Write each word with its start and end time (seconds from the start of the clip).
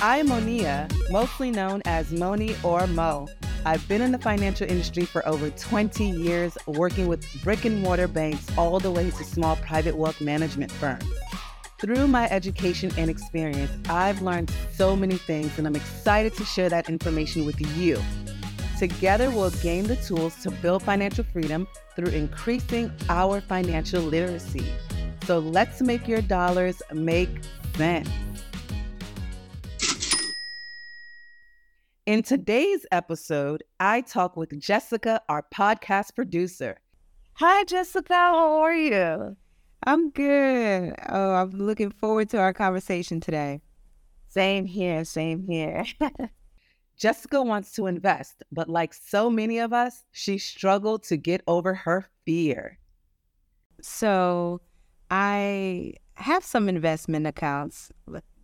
I'm 0.00 0.28
Monia, 0.28 0.88
mostly 1.10 1.50
known 1.50 1.82
as 1.84 2.12
Moni 2.12 2.54
or 2.62 2.86
Mo. 2.86 3.28
I've 3.64 3.86
been 3.88 4.00
in 4.00 4.12
the 4.12 4.18
financial 4.18 4.70
industry 4.70 5.04
for 5.04 5.26
over 5.26 5.50
20 5.50 6.04
years, 6.04 6.56
working 6.66 7.08
with 7.08 7.26
brick 7.42 7.64
and 7.64 7.82
mortar 7.82 8.06
banks 8.06 8.46
all 8.56 8.78
the 8.78 8.90
way 8.90 9.10
to 9.10 9.24
small 9.24 9.56
private 9.56 9.96
wealth 9.96 10.20
management 10.20 10.70
firms. 10.70 11.04
Through 11.80 12.08
my 12.08 12.28
education 12.30 12.92
and 12.96 13.10
experience, 13.10 13.70
I've 13.88 14.22
learned 14.22 14.52
so 14.72 14.96
many 14.96 15.16
things, 15.16 15.58
and 15.58 15.66
I'm 15.66 15.76
excited 15.76 16.34
to 16.36 16.44
share 16.44 16.68
that 16.68 16.88
information 16.88 17.44
with 17.44 17.60
you. 17.76 18.00
Together, 18.78 19.30
we'll 19.30 19.50
gain 19.50 19.84
the 19.84 19.96
tools 19.96 20.36
to 20.42 20.50
build 20.50 20.84
financial 20.84 21.24
freedom 21.24 21.66
through 21.96 22.12
increasing 22.12 22.92
our 23.08 23.40
financial 23.40 24.00
literacy. 24.00 24.64
So 25.28 25.40
let's 25.40 25.82
make 25.82 26.08
your 26.08 26.22
dollars 26.22 26.80
make 26.90 27.28
sense. 27.76 28.08
In 32.06 32.22
today's 32.22 32.86
episode, 32.90 33.62
I 33.78 34.00
talk 34.00 34.38
with 34.38 34.58
Jessica, 34.58 35.20
our 35.28 35.44
podcast 35.54 36.14
producer. 36.14 36.78
Hi, 37.34 37.64
Jessica. 37.64 38.14
How 38.14 38.60
are 38.60 38.74
you? 38.74 39.36
I'm 39.84 40.08
good. 40.12 40.94
Oh, 41.10 41.32
I'm 41.32 41.50
looking 41.50 41.90
forward 41.90 42.30
to 42.30 42.38
our 42.38 42.54
conversation 42.54 43.20
today. 43.20 43.60
Same 44.28 44.64
here, 44.64 45.04
same 45.04 45.46
here. 45.46 45.84
Jessica 46.96 47.42
wants 47.42 47.72
to 47.72 47.86
invest, 47.86 48.44
but 48.50 48.70
like 48.70 48.94
so 48.94 49.28
many 49.28 49.58
of 49.58 49.74
us, 49.74 50.04
she 50.10 50.38
struggled 50.38 51.02
to 51.02 51.18
get 51.18 51.42
over 51.46 51.74
her 51.74 52.06
fear. 52.24 52.78
So, 53.82 54.62
I 55.10 55.94
have 56.14 56.44
some 56.44 56.68
investment 56.68 57.26
accounts, 57.26 57.90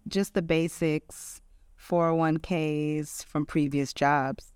just 0.09 0.34
the 0.34 0.42
basics, 0.42 1.40
401ks 1.80 3.24
from 3.24 3.46
previous 3.46 3.93
jobs. 3.93 4.52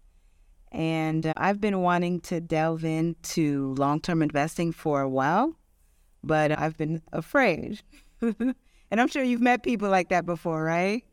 And 0.71 1.27
uh, 1.27 1.33
I've 1.37 1.61
been 1.61 1.81
wanting 1.81 2.21
to 2.23 2.41
delve 2.41 2.85
into 2.85 3.75
long 3.79 4.01
term 4.01 4.23
investing 4.23 4.73
for 4.73 5.01
a 5.01 5.09
while 5.09 5.59
but 6.23 6.59
I've 6.59 6.77
been 6.77 7.03
afraid. 7.13 7.83
and 8.21 8.55
I'm 8.91 9.09
sure 9.09 9.23
you've 9.23 9.41
met 9.41 9.63
people 9.63 9.89
like 9.89 10.09
that 10.11 10.27
before, 10.27 10.63
right? 10.63 11.05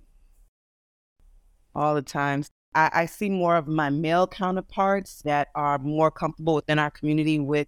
All 1.74 1.96
the 1.96 2.02
times. 2.02 2.50
I, 2.74 2.90
I 2.94 3.06
see 3.06 3.30
more 3.30 3.56
of 3.56 3.68
my 3.68 3.90
male 3.90 4.28
counterparts 4.28 5.22
that 5.24 5.50
are 5.56 5.78
more 5.78 6.12
comfortable 6.12 6.56
within 6.56 6.80
our 6.80 6.92
community 6.92 7.40
with 7.40 7.68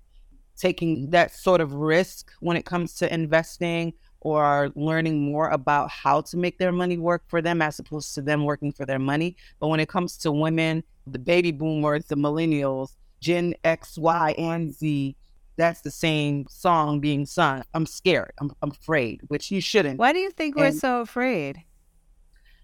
taking 0.58 1.10
that 1.12 1.34
sort 1.34 1.62
of 1.62 1.74
risk 1.74 2.32
when 2.40 2.58
it 2.58 2.66
comes 2.66 2.96
to 2.96 3.14
investing 3.14 3.94
or 4.22 4.72
learning 4.76 5.22
more 5.22 5.50
about 5.50 5.90
how 5.90 6.22
to 6.22 6.38
make 6.38 6.58
their 6.58 6.72
money 6.72 6.98
work 6.98 7.24
for 7.28 7.42
them 7.42 7.62
as 7.62 7.80
opposed 7.80 8.14
to 8.16 8.22
them 8.22 8.44
working 8.44 8.72
for 8.72 8.86
their 8.86 9.00
money. 9.00 9.38
But 9.60 9.68
when 9.68 9.80
it 9.80 9.88
comes 9.88 10.18
to 10.20 10.32
women, 10.32 10.84
the 11.06 11.20
baby 11.20 11.52
boomers, 11.52 12.06
the 12.06 12.16
millennials, 12.16 12.96
Gen 13.22 13.54
X, 13.64 13.98
Y, 13.98 14.36
and 14.38 14.74
Z, 14.74 15.16
that's 15.56 15.82
the 15.82 15.92
same 15.92 16.46
song 16.50 17.00
being 17.00 17.26
sung. 17.26 17.64
I'm 17.74 17.86
scared. 17.86 18.32
I'm, 18.40 18.52
I'm 18.62 18.72
afraid, 18.72 19.22
which 19.28 19.52
you 19.52 19.62
shouldn't. 19.62 20.00
Why 20.00 20.14
do 20.14 20.20
you 20.20 20.32
think 20.32 20.56
and 20.56 20.66
we're 20.66 20.80
so 20.80 21.02
afraid? 21.02 21.64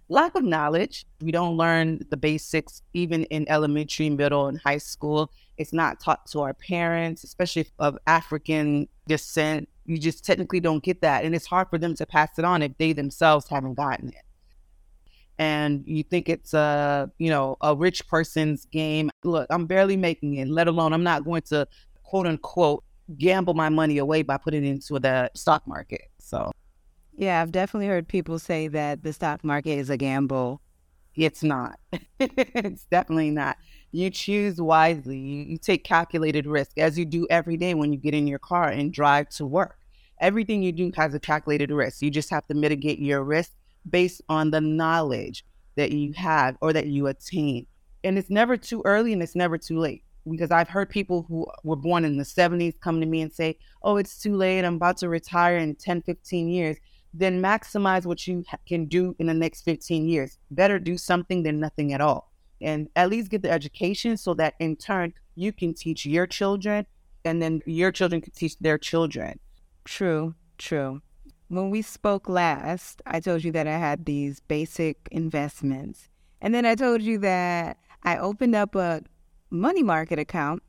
Lack 0.10 0.36
of 0.36 0.44
knowledge. 0.44 1.06
We 1.22 1.32
don't 1.32 1.58
learn 1.58 2.06
the 2.10 2.18
basics 2.18 2.82
even 2.94 3.24
in 3.26 3.50
elementary, 3.50 4.10
middle, 4.10 4.48
and 4.48 4.60
high 4.60 4.78
school. 4.78 5.32
It's 5.58 5.74
not 5.74 6.00
taught 6.00 6.26
to 6.28 6.42
our 6.42 6.54
parents, 6.54 7.24
especially 7.24 7.68
of 7.80 7.98
African 8.06 8.88
descent. 9.08 9.70
You 9.86 9.98
just 9.98 10.26
technically 10.26 10.60
don't 10.60 10.84
get 10.84 11.02
that. 11.02 11.24
And 11.26 11.34
it's 11.36 11.46
hard 11.46 11.70
for 11.70 11.78
them 11.78 11.96
to 11.96 12.06
pass 12.06 12.38
it 12.38 12.46
on 12.46 12.62
if 12.62 12.78
they 12.78 12.94
themselves 12.94 13.48
haven't 13.48 13.76
gotten 13.76 14.10
it 14.10 14.26
and 15.40 15.84
you 15.88 16.04
think 16.04 16.30
it's 16.30 16.54
a 16.54 17.10
you 17.18 17.28
know 17.28 17.58
a 17.62 17.76
rich 17.76 18.08
person's 18.08 18.66
game 18.66 19.10
look 19.24 19.48
i'm 19.50 19.66
barely 19.66 19.98
making 19.98 20.36
it 20.36 20.48
let 20.48 20.68
alone 20.68 20.94
i'm 20.94 21.02
not 21.02 21.26
going 21.26 21.42
to 21.42 21.68
quote 22.04 22.28
unquote 22.28 22.84
gamble 23.18 23.54
my 23.54 23.70
money 23.70 23.98
away 23.98 24.22
by 24.22 24.38
putting 24.38 24.66
it 24.66 24.70
into 24.70 25.00
the 25.00 25.30
stock 25.34 25.66
market. 25.68 26.10
So, 26.20 26.52
yeah, 27.16 27.42
I've 27.42 27.52
definitely 27.52 27.88
heard 27.88 28.08
people 28.08 28.40
say 28.40 28.68
that 28.70 29.04
the 29.04 29.14
stock 29.14 29.44
market 29.44 29.78
is 29.78 29.90
a 29.90 29.98
gamble. 29.98 30.62
It's 31.16 31.44
not. 31.44 31.80
it's 32.20 32.86
definitely 32.86 33.30
not. 33.30 33.58
You 33.92 34.10
choose 34.10 34.60
wisely. 34.60 35.18
You, 35.18 35.44
you 35.44 35.58
take 35.58 35.84
calculated 35.84 36.48
risk 36.48 36.78
as 36.78 36.98
you 36.98 37.06
do 37.06 37.28
every 37.30 37.58
day 37.58 37.76
when 37.76 37.94
you 37.94 38.00
get 38.00 38.16
in 38.16 38.26
your 38.28 38.40
car 38.40 38.70
and 38.70 38.92
drive 38.92 39.30
to 39.30 39.46
work. 39.46 39.78
Everything 40.20 40.64
you 40.64 40.72
do 40.72 40.92
has 40.96 41.14
a 41.14 41.20
calculated 41.20 41.72
risk. 41.72 42.02
You 42.02 42.10
just 42.10 42.30
have 42.32 42.48
to 42.48 42.56
mitigate 42.56 43.00
your 43.00 43.24
risk 43.24 43.52
based 43.90 44.22
on 44.30 44.52
the 44.52 44.62
knowledge 44.62 45.46
that 45.76 45.92
you 45.92 46.14
have 46.14 46.58
or 46.62 46.74
that 46.74 46.88
you 46.88 47.08
attain. 47.08 47.68
And 48.04 48.18
it's 48.18 48.30
never 48.30 48.58
too 48.58 48.82
early 48.86 49.14
and 49.14 49.22
it's 49.22 49.36
never 49.36 49.58
too 49.58 49.80
late 49.80 50.04
because 50.30 50.52
I've 50.52 50.70
heard 50.70 50.90
people 50.90 51.26
who 51.28 51.46
were 51.64 51.76
born 51.76 52.06
in 52.06 52.18
the 52.18 52.24
70s 52.24 52.80
come 52.80 53.00
to 53.02 53.06
me 53.06 53.22
and 53.22 53.32
say, 53.32 53.58
oh, 53.82 53.98
it's 53.98 54.22
too 54.22 54.36
late. 54.36 54.64
I'm 54.64 54.76
about 54.76 54.98
to 54.98 55.10
retire 55.10 55.58
in 55.58 55.76
10, 55.76 56.02
15 56.02 56.48
years. 56.48 56.78
Then 57.14 57.42
maximize 57.42 58.06
what 58.06 58.26
you 58.28 58.44
can 58.68 58.86
do 58.86 59.16
in 59.20 59.28
the 59.28 59.34
next 59.34 59.62
15 59.62 60.08
years. 60.08 60.38
Better 60.50 60.80
do 60.80 60.98
something 60.98 61.44
than 61.44 61.60
nothing 61.60 61.94
at 61.94 62.02
all. 62.02 62.32
And 62.60 62.90
at 62.96 63.10
least 63.10 63.30
get 63.30 63.42
the 63.42 63.52
education 63.52 64.18
so 64.18 64.34
that 64.36 64.56
in 64.60 64.76
turn 64.76 65.14
you 65.36 65.52
can 65.52 65.74
teach 65.74 66.06
your 66.06 66.26
children 66.26 66.86
and 67.26 67.42
then 67.42 67.62
your 67.66 67.92
children 67.92 68.22
can 68.22 68.34
teach 68.34 68.58
their 68.60 68.78
children. 68.78 69.40
True, 69.86 70.36
true. 70.58 71.02
When 71.50 71.70
we 71.70 71.82
spoke 71.82 72.28
last, 72.28 73.02
I 73.06 73.20
told 73.20 73.44
you 73.44 73.52
that 73.52 73.68
I 73.68 73.78
had 73.78 74.06
these 74.06 74.40
basic 74.40 74.98
investments. 75.12 76.10
And 76.42 76.54
then 76.54 76.66
I 76.66 76.76
told 76.76 77.02
you 77.02 77.20
that 77.20 77.78
I 78.04 78.18
opened 78.18 78.56
up 78.56 78.76
a 78.76 79.02
money 79.50 79.84
market 79.84 80.20
account 80.20 80.64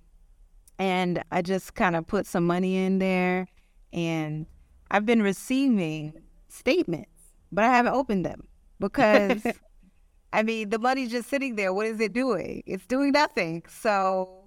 and 0.79 1.23
I 1.31 1.43
just 1.43 1.75
kind 1.75 1.97
of 1.97 2.07
put 2.07 2.27
some 2.27 2.47
money 2.47 2.77
in 2.77 2.99
there 2.99 3.49
and 3.93 4.47
I've 4.91 5.07
been 5.07 5.23
receiving 5.23 6.13
statements, 6.55 7.11
but 7.53 7.65
I 7.65 7.69
haven't 7.69 7.95
opened 7.95 8.25
them 8.25 8.47
because 8.79 9.45
I 10.35 10.43
mean, 10.43 10.71
the 10.71 10.81
money's 10.81 11.13
just 11.13 11.29
sitting 11.29 11.55
there. 11.55 11.73
What 11.73 11.87
is 11.87 12.01
it 12.01 12.13
doing? 12.13 12.65
It's 12.67 12.87
doing 12.87 13.13
nothing. 13.13 13.63
So 13.69 14.47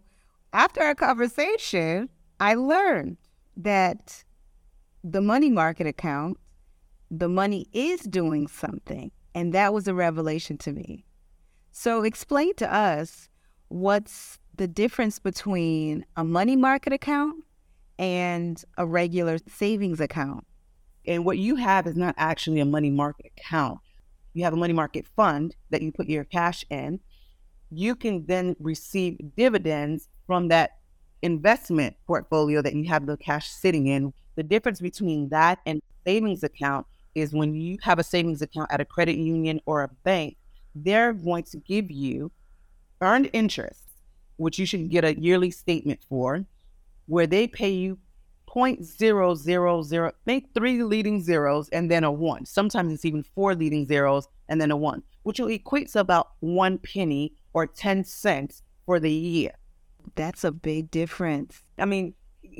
after 0.52 0.82
our 0.82 0.94
conversation, 0.94 2.10
I 2.42 2.56
learned 2.56 3.16
that 3.56 4.26
the 5.02 5.22
money 5.22 5.50
market 5.50 5.88
account, 5.88 6.38
the 7.10 7.30
money 7.30 7.68
is 7.72 8.02
doing 8.02 8.50
something. 8.50 9.12
And 9.34 9.54
that 9.54 9.74
was 9.74 9.88
a 9.88 9.94
revelation 9.94 10.58
to 10.58 10.74
me. 10.74 11.06
So 11.72 12.04
explain 12.04 12.54
to 12.56 12.74
us 12.74 13.30
what's 13.70 14.40
the 14.58 14.68
difference 14.68 15.20
between 15.20 16.06
a 16.18 16.26
money 16.26 16.58
market 16.58 16.92
account 16.92 17.46
and 17.98 18.62
a 18.78 18.86
regular 18.86 19.38
savings 19.48 20.02
account? 20.02 20.46
And 21.08 21.24
what 21.24 21.38
you 21.38 21.56
have 21.56 21.88
is 21.88 21.96
not 21.96 22.16
actually 22.18 22.60
a 22.60 22.66
money 22.66 22.90
market 22.90 23.32
account. 23.38 23.80
You 24.34 24.44
have 24.44 24.54
a 24.54 24.58
money 24.58 24.74
market 24.74 25.08
fund 25.16 25.56
that 25.70 25.82
you 25.82 25.92
put 25.92 26.08
your 26.08 26.26
cash 26.26 26.66
in. 26.70 27.00
You 27.72 27.96
can 27.96 28.26
then 28.26 28.56
receive 28.60 29.18
dividends 29.36 30.10
from 30.26 30.50
that 30.50 30.72
investment 31.22 31.96
portfolio 32.06 32.62
that 32.62 32.76
you 32.76 32.88
have 32.90 33.06
the 33.06 33.18
cash 33.18 33.50
sitting 33.50 33.88
in. 33.88 34.14
The 34.36 34.44
difference 34.44 34.82
between 34.82 35.30
that 35.30 35.60
and 35.66 35.82
savings 36.06 36.44
account 36.44 36.86
is 37.16 37.34
when 37.34 37.56
you 37.56 37.78
have 37.82 37.98
a 37.98 38.04
savings 38.04 38.42
account 38.42 38.72
at 38.72 38.82
a 38.82 38.86
credit 38.86 39.16
union 39.16 39.60
or 39.66 39.84
a 39.84 39.90
bank, 40.04 40.38
they're 40.76 41.14
going 41.14 41.44
to 41.46 41.58
give 41.58 41.90
you 41.90 42.32
earned 43.02 43.30
interest, 43.34 43.84
which 44.36 44.60
you 44.60 44.66
should 44.66 44.90
get 44.90 45.04
a 45.04 45.20
yearly 45.20 45.50
statement 45.50 46.00
for, 46.08 46.46
where 47.08 47.26
they 47.26 47.48
pay 47.48 47.70
you 47.70 47.98
0.000, 48.58 50.12
think 50.26 50.54
three 50.54 50.84
leading 50.84 51.22
zeros 51.22 51.70
and 51.70 51.92
then 51.92 52.04
a 52.04 52.12
one. 52.12 52.46
Sometimes 52.46 52.92
it's 52.92 53.06
even 53.06 53.24
four 53.24 53.56
leading 53.56 53.86
zeros 53.86 54.28
and 54.50 54.60
then 54.60 54.72
a 54.72 54.78
one, 54.78 55.04
which 55.24 55.40
will 55.40 55.50
equate 55.50 55.92
to 55.92 56.00
about 56.00 56.32
one 56.40 56.78
penny 56.80 57.34
or 57.54 57.68
10 57.68 58.04
cents 58.04 58.64
for 58.86 59.00
the 59.00 59.12
year. 59.12 59.52
That's 60.16 60.44
a 60.44 60.52
big 60.52 60.90
difference. 60.90 61.62
I 61.78 61.86
mean, 61.86 62.14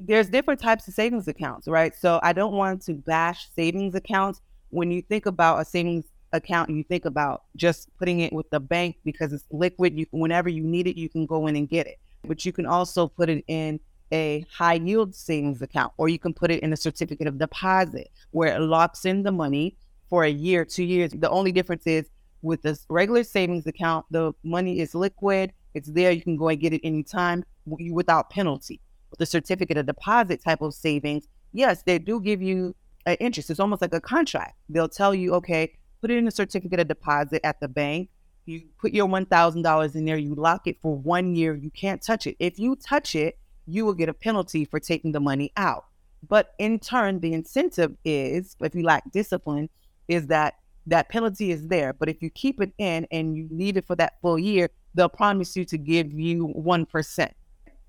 there's 0.04 0.30
different 0.30 0.60
types 0.60 0.88
of 0.88 0.94
savings 0.94 1.28
accounts, 1.28 1.68
right? 1.68 1.96
So 1.96 2.20
I 2.22 2.34
don't 2.34 2.54
want 2.54 2.84
to 2.84 2.94
bash 2.94 3.48
savings 3.56 3.96
accounts. 3.96 4.42
When 4.70 4.92
you 4.92 5.02
think 5.02 5.26
about 5.26 5.62
a 5.62 5.66
savings 5.66 6.06
account 6.34 6.70
you 6.70 6.84
think 6.84 7.06
about 7.06 7.44
just 7.56 7.90
putting 7.98 8.20
it 8.20 8.34
with 8.34 8.50
the 8.50 8.60
bank 8.60 8.98
because 9.04 9.32
it's 9.32 9.46
liquid. 9.50 9.98
You 9.98 10.06
whenever 10.12 10.50
you 10.50 10.64
need 10.64 10.88
it, 10.88 10.98
you 10.98 11.10
can 11.10 11.26
go 11.26 11.48
in 11.48 11.56
and 11.56 11.70
get 11.70 11.88
it. 11.88 12.00
But 12.26 12.46
you 12.46 12.52
can 12.52 12.66
also 12.66 13.08
put 13.08 13.30
it 13.30 13.44
in 13.48 13.80
a 14.12 14.46
high 14.52 14.76
yield 14.76 15.16
savings 15.16 15.62
account, 15.62 15.94
or 15.98 16.10
you 16.10 16.20
can 16.20 16.34
put 16.34 16.52
it 16.52 16.64
in 16.64 16.74
a 16.74 16.78
certificate 16.78 17.28
of 17.28 17.38
deposit 17.38 18.10
where 18.32 18.56
it 18.56 18.60
locks 18.60 19.06
in 19.06 19.24
the 19.24 19.32
money 19.32 19.78
for 20.10 20.24
a 20.24 20.30
year, 20.30 20.64
two 20.66 20.84
years. 20.84 21.12
The 21.12 21.30
only 21.30 21.52
difference 21.52 21.86
is 21.86 22.10
with 22.42 22.62
this 22.62 22.86
regular 22.90 23.24
savings 23.24 23.68
account, 23.68 24.06
the 24.12 24.34
money 24.44 24.80
is 24.80 24.96
liquid. 24.96 25.52
It's 25.74 25.90
there. 25.92 26.12
You 26.12 26.22
can 26.22 26.38
go 26.38 26.50
and 26.50 26.60
get 26.60 26.74
it 26.74 26.82
anytime 26.84 27.44
without 27.66 28.30
penalty. 28.30 28.82
With 29.10 29.20
the 29.20 29.26
certificate 29.26 29.78
of 29.78 29.86
deposit 29.86 30.44
type 30.44 30.62
of 30.62 30.74
savings, 30.74 31.28
yes, 31.54 31.84
they 31.84 32.00
do 32.00 32.20
give 32.20 32.42
you 32.42 32.76
an 33.06 33.16
interest. 33.16 33.50
It's 33.50 33.60
almost 33.60 33.82
like 33.82 33.94
a 33.94 34.02
contract. 34.02 34.56
They'll 34.70 34.90
tell 34.90 35.14
you, 35.14 35.34
okay, 35.36 35.74
put 36.02 36.12
it 36.12 36.18
in 36.18 36.28
a 36.28 36.32
certificate 36.32 36.80
of 36.80 36.88
deposit 36.88 37.46
at 37.46 37.60
the 37.60 37.68
bank. 37.68 38.10
You 38.46 38.64
put 38.80 38.94
your 38.94 39.08
$1,000 39.08 39.96
in 39.96 40.06
there, 40.06 40.18
you 40.18 40.34
lock 40.34 40.68
it 40.68 40.78
for 40.82 40.96
one 40.96 41.36
year. 41.36 41.56
You 41.56 41.70
can't 41.70 42.02
touch 42.02 42.28
it. 42.28 42.38
If 42.40 42.58
you 42.60 42.76
touch 42.78 43.14
it, 43.14 43.38
you 43.68 43.86
will 43.86 43.94
get 43.94 44.10
a 44.10 44.14
penalty 44.14 44.66
for 44.66 44.80
taking 44.80 45.12
the 45.12 45.20
money 45.20 45.52
out. 45.58 45.86
But 46.28 46.54
in 46.58 46.80
turn, 46.80 47.20
the 47.20 47.34
incentive 47.34 47.96
is, 48.04 48.56
if 48.62 48.74
you 48.74 48.84
lack 48.84 49.12
discipline, 49.12 49.70
is 50.08 50.28
that 50.28 50.56
that 50.88 51.10
penalty 51.10 51.52
is 51.52 51.68
there. 51.68 51.94
But 51.94 52.10
if 52.10 52.22
you 52.22 52.30
keep 52.30 52.62
it 52.62 52.72
in 52.78 53.06
and 53.12 53.36
you 53.36 53.48
leave 53.52 53.78
it 53.78 53.86
for 53.86 53.96
that 53.98 54.14
full 54.22 54.40
year, 54.40 54.70
they'll 54.96 55.10
promise 55.10 55.56
you 55.56 55.66
to 55.66 55.78
give 55.78 56.12
you 56.12 56.48
1%. 56.58 57.32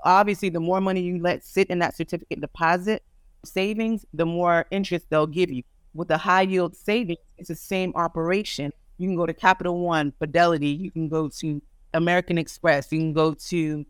Obviously, 0.05 0.49
the 0.49 0.61
more 0.61 0.81
money 0.81 1.01
you 1.01 1.21
let 1.21 1.45
sit 1.45 1.69
in 1.69 1.79
that 1.79 1.97
certificate 1.97 2.41
deposit 2.41 3.03
savings, 3.45 4.05
the 4.13 4.27
more 4.27 4.67
interest 4.71 5.07
they'll 5.11 5.27
give 5.27 5.51
you. 5.51 5.63
With 5.95 6.09
the 6.09 6.19
high 6.19 6.43
yield 6.43 6.77
savings, 6.77 7.19
it's 7.39 7.49
the 7.49 7.57
same 7.57 7.93
operation. 7.95 8.73
You 8.99 9.09
can 9.09 9.17
go 9.17 9.27
to 9.27 9.35
Capital 9.35 9.79
One, 9.81 10.13
Fidelity, 10.19 10.69
you 10.69 10.91
can 10.91 11.09
go 11.09 11.29
to 11.29 11.63
American 11.95 12.37
Express, 12.37 12.93
you 12.93 12.99
can 12.99 13.13
go 13.13 13.35
to 13.35 13.87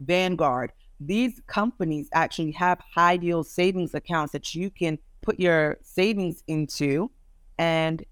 Vanguard. 0.00 0.72
These 1.00 1.40
companies 1.46 2.08
actually 2.12 2.52
have 2.52 2.78
high 2.94 3.14
yield 3.14 3.46
savings 3.46 3.94
accounts 3.94 4.32
that 4.32 4.54
you 4.54 4.70
can 4.70 4.98
put 5.22 5.40
your 5.40 5.78
savings 5.82 6.44
into 6.46 7.10
and 7.58 8.04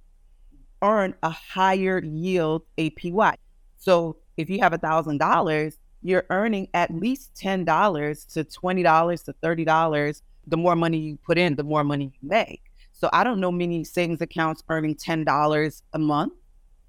earn 0.83 1.15
a 1.23 1.31
higher 1.31 2.03
yield 2.03 2.63
APY. 2.79 3.35
So 3.77 4.17
if 4.37 4.49
you 4.49 4.61
have 4.61 4.73
a 4.73 4.79
thousand 4.79 5.19
dollars, 5.19 5.79
you're 6.03 6.25
earning 6.31 6.69
at 6.75 6.95
least 6.95 7.35
ten 7.35 7.65
dollars 7.65 8.25
to 8.27 8.45
twenty 8.45 8.83
dollars 8.83 9.23
to 9.25 9.33
thirty 9.35 9.65
dollars. 9.65 10.23
The 10.47 10.57
more 10.57 10.77
money 10.77 10.99
you 10.99 11.19
put 11.19 11.37
in, 11.37 11.57
the 11.57 11.65
more 11.65 11.85
money 11.85 12.13
you 12.21 12.29
make. 12.29 12.63
So 12.93 13.11
I 13.13 13.23
don't 13.23 13.39
know 13.41 13.53
many 13.53 13.85
savings 13.85 14.21
accounts 14.21 14.63
earning 14.69 14.95
ten 14.95 15.25
dollars 15.25 15.83
a 15.93 15.99
month. 15.99 16.33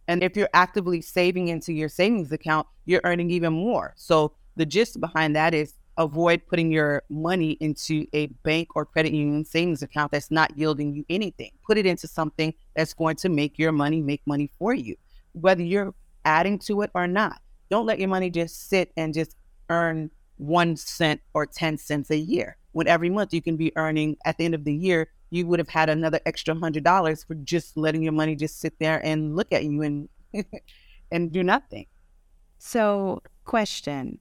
And 0.08 0.24
if 0.24 0.36
you're 0.36 0.50
actively 0.54 1.02
saving 1.02 1.50
into 1.50 1.74
your 1.74 1.90
savings 1.90 2.32
account, 2.32 2.68
you're 2.86 3.02
earning 3.04 3.30
even 3.32 3.54
more. 3.54 3.94
So 3.96 4.34
the 4.56 4.66
gist 4.66 5.00
behind 5.00 5.36
that 5.36 5.54
is 5.54 5.76
avoid 6.00 6.42
putting 6.48 6.72
your 6.72 7.04
money 7.10 7.52
into 7.60 8.08
a 8.14 8.28
bank 8.44 8.70
or 8.76 8.86
credit 8.86 9.12
union 9.12 9.44
savings 9.44 9.84
account 9.84 10.12
that's 10.12 10.32
not 10.32 10.58
yielding 10.58 10.94
you 10.94 11.06
anything. 11.10 11.52
Put 11.68 11.78
it 11.78 11.86
into 11.86 12.08
something 12.08 12.54
that's 12.76 12.94
going 12.94 13.18
to 13.18 13.30
make 13.30 13.60
your 13.60 13.74
money 13.74 14.02
make 14.02 14.22
money 14.26 14.50
for 14.58 14.74
you, 14.74 14.96
whether 15.34 15.62
you're 15.62 15.94
adding 16.24 16.58
to 16.60 16.82
it 16.82 16.90
or 16.96 17.06
not. 17.06 17.42
Don't 17.70 17.86
let 17.86 18.00
your 18.00 18.08
money 18.08 18.30
just 18.30 18.70
sit 18.70 18.92
and 18.96 19.14
just 19.14 19.36
earn 19.70 20.10
one 20.38 20.78
cent 20.78 21.20
or 21.34 21.46
10 21.46 21.78
cents 21.78 22.10
a 22.10 22.18
year. 22.18 22.58
When 22.72 22.88
every 22.88 23.10
month 23.10 23.34
you 23.34 23.42
can 23.42 23.58
be 23.58 23.74
earning 23.76 24.16
at 24.26 24.38
the 24.38 24.46
end 24.46 24.56
of 24.56 24.64
the 24.64 24.74
year, 24.74 25.10
you 25.32 25.46
would 25.48 25.60
have 25.60 25.70
had 25.70 25.90
another 25.90 26.22
extra 26.26 26.56
hundred 26.56 26.86
dollars 26.86 27.26
for 27.26 27.36
just 27.36 27.76
letting 27.76 28.02
your 28.02 28.14
money 28.14 28.36
just 28.36 28.60
sit 28.60 28.74
there 28.80 29.06
and 29.06 29.36
look 29.36 29.52
at 29.52 29.66
you 29.66 29.82
and 29.82 30.10
and 31.12 31.32
do 31.32 31.44
nothing. 31.44 31.88
So, 32.58 33.22
question. 33.44 34.20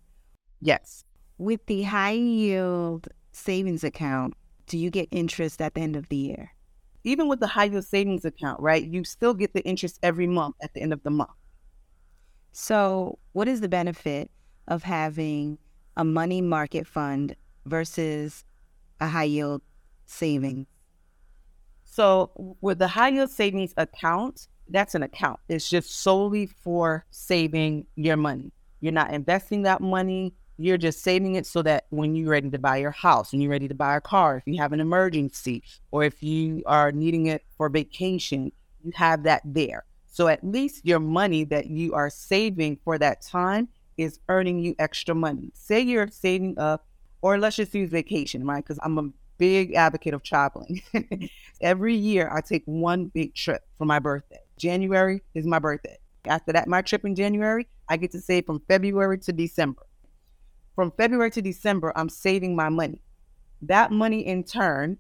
Yes. 0.61 1.05
With 1.39 1.65
the 1.67 1.83
high 1.83 2.13
yield 2.13 3.09
savings 3.33 3.85
account, 3.85 4.35
do 4.67 4.77
you 4.77 4.91
get 4.91 5.09
interest 5.11 5.63
at 5.63 5.75
the 5.75 5.81
end 5.81 5.97
of 5.97 6.09
the 6.09 6.17
year? 6.17 6.53
Even 7.05 7.29
with 7.29 7.41
the 7.41 7.47
high 7.47 7.65
yield 7.65 7.85
savings 7.85 8.25
account, 8.25 8.61
right? 8.61 8.85
You 8.85 9.05
still 9.05 9.35
get 9.35 9.55
the 9.55 9.65
interest 9.65 9.99
every 10.03 10.27
month 10.27 10.57
at 10.63 10.75
the 10.75 10.83
end 10.83 10.93
of 10.93 11.03
the 11.05 11.11
month. 11.11 11.31
So, 12.53 13.19
what 13.33 13.47
is 13.47 13.61
the 13.61 13.69
benefit 13.69 14.31
of 14.67 14.83
having 14.83 15.59
a 15.97 16.05
money 16.05 16.41
market 16.41 16.87
fund 16.87 17.37
versus 17.67 18.45
a 19.01 19.07
high 19.07 19.25
yield 19.25 19.63
savings? 20.07 20.67
So, 21.85 22.57
with 22.61 22.79
the 22.81 22.89
high 22.89 23.11
yield 23.11 23.31
savings 23.31 23.75
account, 23.77 24.49
that's 24.69 24.95
an 24.95 25.03
account. 25.03 25.39
It's 25.49 25.71
just 25.71 25.91
solely 26.03 26.47
for 26.47 27.07
saving 27.11 27.87
your 27.95 28.17
money. 28.17 28.53
You're 28.81 28.93
not 28.93 29.13
investing 29.13 29.63
that 29.63 29.81
money. 29.81 30.35
You're 30.61 30.77
just 30.77 31.03
saving 31.03 31.37
it 31.37 31.47
so 31.47 31.63
that 31.63 31.87
when 31.91 32.17
you're 32.17 32.31
ready 32.31 32.51
to 32.51 32.59
buy 32.59 32.79
your 32.79 32.91
house, 32.91 33.31
when 33.31 33.41
you're 33.41 33.51
ready 33.51 33.69
to 33.69 33.75
buy 33.75 33.97
a 33.97 34.01
car, 34.01 34.39
if 34.39 34.43
you 34.45 34.61
have 34.61 34.73
an 34.73 34.81
emergency, 34.81 35.63
or 35.93 36.03
if 36.03 36.21
you 36.21 36.65
are 36.67 36.91
needing 36.91 37.27
it 37.27 37.45
for 37.57 37.69
vacation, 37.69 38.51
you 38.83 38.93
have 38.97 39.23
that 39.23 39.43
there. 39.45 39.85
So 40.09 40.27
at 40.27 40.43
least 40.43 40.85
your 40.85 40.99
money 40.99 41.45
that 41.45 41.69
you 41.69 41.95
are 41.95 42.11
saving 42.11 42.81
for 42.83 42.99
that 42.99 43.23
time 43.23 43.69
is 43.97 44.19
earning 44.29 44.59
you 44.59 44.75
extra 44.81 45.15
money. 45.15 45.53
Say 45.55 45.81
you're 45.81 46.09
saving 46.09 46.59
up, 46.59 46.87
or 47.23 47.39
let's 47.39 47.55
just 47.55 47.73
use 47.73 47.91
vacation, 47.91 48.45
right? 48.45 48.65
Because 48.65 48.81
I'm 48.83 48.99
a 48.99 49.11
big 49.39 49.75
advocate 49.75 50.15
of 50.15 50.25
traveling. 50.25 50.83
Every 51.61 51.95
year 51.95 52.31
I 52.35 52.41
take 52.41 52.65
one 52.65 53.07
big 53.07 53.35
trip 53.37 53.63
for 53.77 53.85
my 53.85 54.01
birthday. 54.01 54.41
January 54.59 55.23
is 55.35 55.47
my 55.47 55.61
birthday. 55.61 55.99
After 56.25 56.53
that, 56.53 56.67
my 56.67 56.83
trip 56.83 57.05
in 57.05 57.15
January, 57.15 57.69
I 57.89 57.97
get 57.97 58.11
to 58.11 58.21
save 58.21 58.47
from 58.47 58.61
February 58.67 59.19
to 59.19 59.33
December 59.33 59.83
from 60.79 60.93
February 60.93 61.29
to 61.29 61.43
December, 61.43 61.93
I'm 61.97 62.09
saving 62.09 62.55
my 62.55 62.69
money. 62.69 63.03
That 63.63 63.91
money 63.91 64.25
in 64.25 64.45
turn 64.45 64.99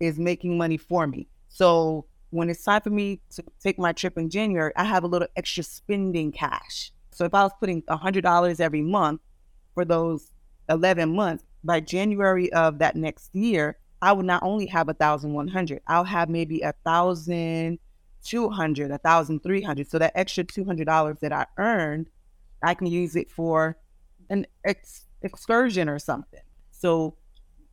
is 0.00 0.18
making 0.18 0.58
money 0.58 0.76
for 0.76 1.06
me. 1.06 1.28
So 1.48 2.06
when 2.30 2.50
it's 2.50 2.64
time 2.64 2.80
for 2.80 2.90
me 2.90 3.20
to 3.30 3.44
take 3.62 3.78
my 3.78 3.92
trip 3.92 4.18
in 4.18 4.30
January, 4.30 4.72
I 4.74 4.82
have 4.82 5.04
a 5.04 5.06
little 5.06 5.28
extra 5.36 5.62
spending 5.62 6.32
cash. 6.32 6.90
So 7.12 7.24
if 7.24 7.34
I 7.34 7.44
was 7.44 7.52
putting 7.60 7.82
$100 7.82 8.58
every 8.58 8.82
month 8.82 9.20
for 9.74 9.84
those 9.84 10.32
11 10.68 11.14
months, 11.14 11.44
by 11.62 11.78
January 11.78 12.52
of 12.52 12.80
that 12.80 12.96
next 12.96 13.32
year, 13.32 13.78
I 14.02 14.10
would 14.10 14.26
not 14.26 14.42
only 14.42 14.66
have 14.66 14.88
a 14.88 14.94
thousand 14.94 15.34
one 15.34 15.46
hundred, 15.46 15.82
I'll 15.86 16.02
have 16.02 16.30
maybe 16.30 16.62
a 16.62 16.74
thousand 16.84 17.78
two 18.24 18.50
hundred, 18.50 18.90
a 18.90 18.98
thousand 18.98 19.44
three 19.44 19.62
hundred. 19.62 19.88
So 19.88 20.00
that 20.00 20.14
extra 20.16 20.42
two 20.42 20.64
hundred 20.64 20.86
dollars 20.86 21.18
that 21.20 21.32
I 21.32 21.46
earned, 21.58 22.08
I 22.60 22.74
can 22.74 22.88
use 22.88 23.14
it 23.14 23.30
for 23.30 23.76
an 24.28 24.46
ex- 24.64 25.06
excursion 25.24 25.88
or 25.88 25.98
something. 25.98 26.40
So, 26.70 27.16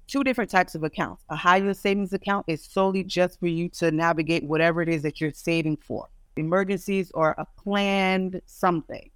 two 0.07 0.23
different 0.23 0.49
types 0.49 0.75
of 0.75 0.83
accounts. 0.83 1.23
A 1.29 1.35
high 1.35 1.57
yield 1.57 1.77
savings 1.77 2.13
account 2.13 2.45
is 2.47 2.63
solely 2.63 3.03
just 3.03 3.39
for 3.39 3.47
you 3.47 3.69
to 3.69 3.91
navigate 3.91 4.43
whatever 4.43 4.81
it 4.81 4.89
is 4.89 5.03
that 5.03 5.21
you're 5.21 5.31
saving 5.31 5.77
for, 5.77 6.09
emergencies 6.35 7.11
or 7.13 7.35
a 7.37 7.45
planned 7.61 8.41
something. 8.45 9.09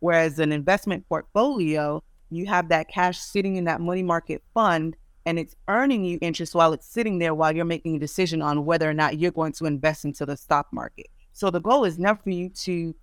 Whereas 0.00 0.38
an 0.38 0.50
investment 0.50 1.08
portfolio, 1.08 2.02
you 2.30 2.46
have 2.46 2.68
that 2.70 2.88
cash 2.88 3.18
sitting 3.18 3.56
in 3.56 3.64
that 3.64 3.80
money 3.80 4.02
market 4.02 4.42
fund 4.54 4.96
and 5.26 5.38
it's 5.38 5.54
earning 5.68 6.04
you 6.04 6.18
interest 6.22 6.54
while 6.54 6.72
it's 6.72 6.86
sitting 6.86 7.18
there 7.18 7.34
while 7.34 7.54
you're 7.54 7.64
making 7.64 7.96
a 7.96 7.98
decision 7.98 8.40
on 8.40 8.64
whether 8.64 8.88
or 8.88 8.94
not 8.94 9.18
you're 9.18 9.30
going 9.30 9.52
to 9.52 9.66
invest 9.66 10.04
into 10.04 10.24
the 10.24 10.36
stock 10.36 10.66
market. 10.72 11.08
So 11.32 11.50
the 11.50 11.60
goal 11.60 11.84
is 11.84 11.98
never 11.98 12.20
for 12.22 12.30
you 12.30 12.48
to 12.48 12.94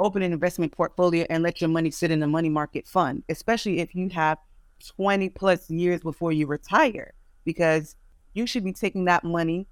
open 0.00 0.22
an 0.22 0.32
investment 0.32 0.72
portfolio 0.72 1.26
and 1.30 1.42
let 1.42 1.60
your 1.60 1.70
money 1.70 1.90
sit 1.90 2.10
in 2.10 2.22
a 2.22 2.26
money 2.26 2.48
market 2.48 2.86
fund, 2.86 3.22
especially 3.28 3.78
if 3.78 3.94
you 3.94 4.08
have 4.08 4.38
20 4.96 5.28
plus 5.30 5.70
years 5.70 6.00
before 6.00 6.32
you 6.32 6.46
retire, 6.46 7.14
because 7.44 7.96
you 8.34 8.46
should 8.46 8.64
be 8.64 8.72
taking 8.72 9.04
that 9.04 9.24
money 9.24 9.66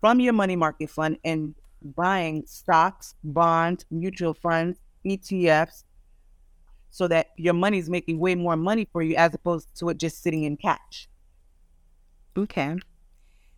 from 0.00 0.20
your 0.20 0.32
money 0.32 0.56
market 0.56 0.90
fund 0.90 1.16
and 1.24 1.54
buying 1.96 2.44
stocks, 2.46 3.14
bonds, 3.22 3.84
mutual 3.90 4.34
funds, 4.34 4.78
ETFs, 5.06 5.84
so 6.90 7.08
that 7.08 7.28
your 7.36 7.54
money 7.54 7.78
is 7.78 7.90
making 7.90 8.18
way 8.18 8.34
more 8.34 8.56
money 8.56 8.88
for 8.92 9.02
you 9.02 9.16
as 9.16 9.34
opposed 9.34 9.68
to 9.76 9.88
it 9.88 9.98
just 9.98 10.22
sitting 10.22 10.44
in 10.44 10.56
cash. 10.56 11.08
Okay. 12.36 12.76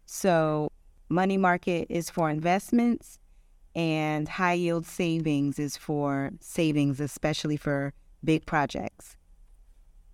So, 0.04 0.70
money 1.08 1.36
market 1.36 1.86
is 1.88 2.10
for 2.10 2.30
investments 2.30 3.18
and 3.76 4.26
high 4.26 4.54
yield 4.54 4.86
savings 4.86 5.58
is 5.58 5.76
for 5.76 6.30
savings, 6.40 6.98
especially 6.98 7.58
for 7.58 7.92
big 8.24 8.46
projects. 8.46 9.16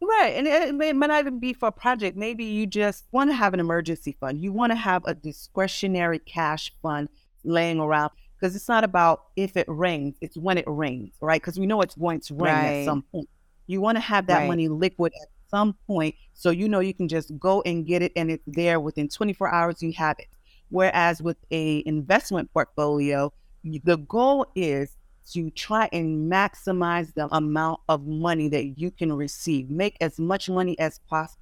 Right. 0.02 0.34
And 0.36 0.48
it, 0.48 0.74
may, 0.74 0.92
might 0.92 1.06
not 1.06 1.20
even 1.20 1.38
be 1.38 1.52
for 1.52 1.68
a 1.68 1.72
project. 1.72 2.16
Maybe 2.16 2.44
you 2.44 2.66
just 2.66 3.04
want 3.12 3.30
to 3.30 3.34
have 3.34 3.54
an 3.54 3.60
emergency 3.60 4.16
fund. 4.18 4.42
You 4.42 4.52
want 4.52 4.72
to 4.72 4.76
have 4.76 5.04
a 5.06 5.14
discretionary 5.14 6.18
cash 6.18 6.72
fund 6.82 7.08
laying 7.44 7.78
around 7.78 8.10
because 8.36 8.56
it's 8.56 8.68
not 8.68 8.82
about 8.82 9.26
if 9.36 9.56
it 9.56 9.66
rains, 9.68 10.16
it's 10.20 10.36
when 10.36 10.58
it 10.58 10.64
rains, 10.66 11.14
right? 11.20 11.40
Because 11.40 11.56
we 11.56 11.66
know 11.66 11.80
it's 11.82 11.94
going 11.94 12.18
to 12.22 12.34
rain 12.34 12.54
right. 12.54 12.66
at 12.80 12.84
some 12.84 13.02
point. 13.12 13.28
You 13.68 13.80
want 13.80 13.94
to 13.94 14.00
have 14.00 14.26
that 14.26 14.38
right. 14.38 14.48
money 14.48 14.66
liquid 14.66 15.12
at 15.22 15.28
some 15.48 15.76
point 15.86 16.16
so 16.34 16.50
you 16.50 16.68
know 16.68 16.80
you 16.80 16.94
can 16.94 17.06
just 17.06 17.38
go 17.38 17.62
and 17.62 17.86
get 17.86 18.02
it 18.02 18.10
and 18.16 18.30
it's 18.30 18.42
there 18.46 18.80
within 18.80 19.08
24 19.08 19.54
hours 19.54 19.82
you 19.82 19.92
have 19.92 20.18
it. 20.18 20.26
Whereas 20.70 21.22
with 21.22 21.36
a 21.52 21.84
investment 21.86 22.52
portfolio, 22.52 23.32
the 23.64 23.96
goal 23.98 24.46
is 24.54 24.96
to 25.30 25.50
try 25.50 25.88
and 25.92 26.30
maximize 26.30 27.14
the 27.14 27.28
amount 27.34 27.80
of 27.88 28.06
money 28.06 28.48
that 28.48 28.78
you 28.78 28.90
can 28.90 29.12
receive. 29.12 29.70
Make 29.70 29.96
as 30.00 30.18
much 30.18 30.48
money 30.48 30.78
as 30.78 30.98
possible. 31.08 31.38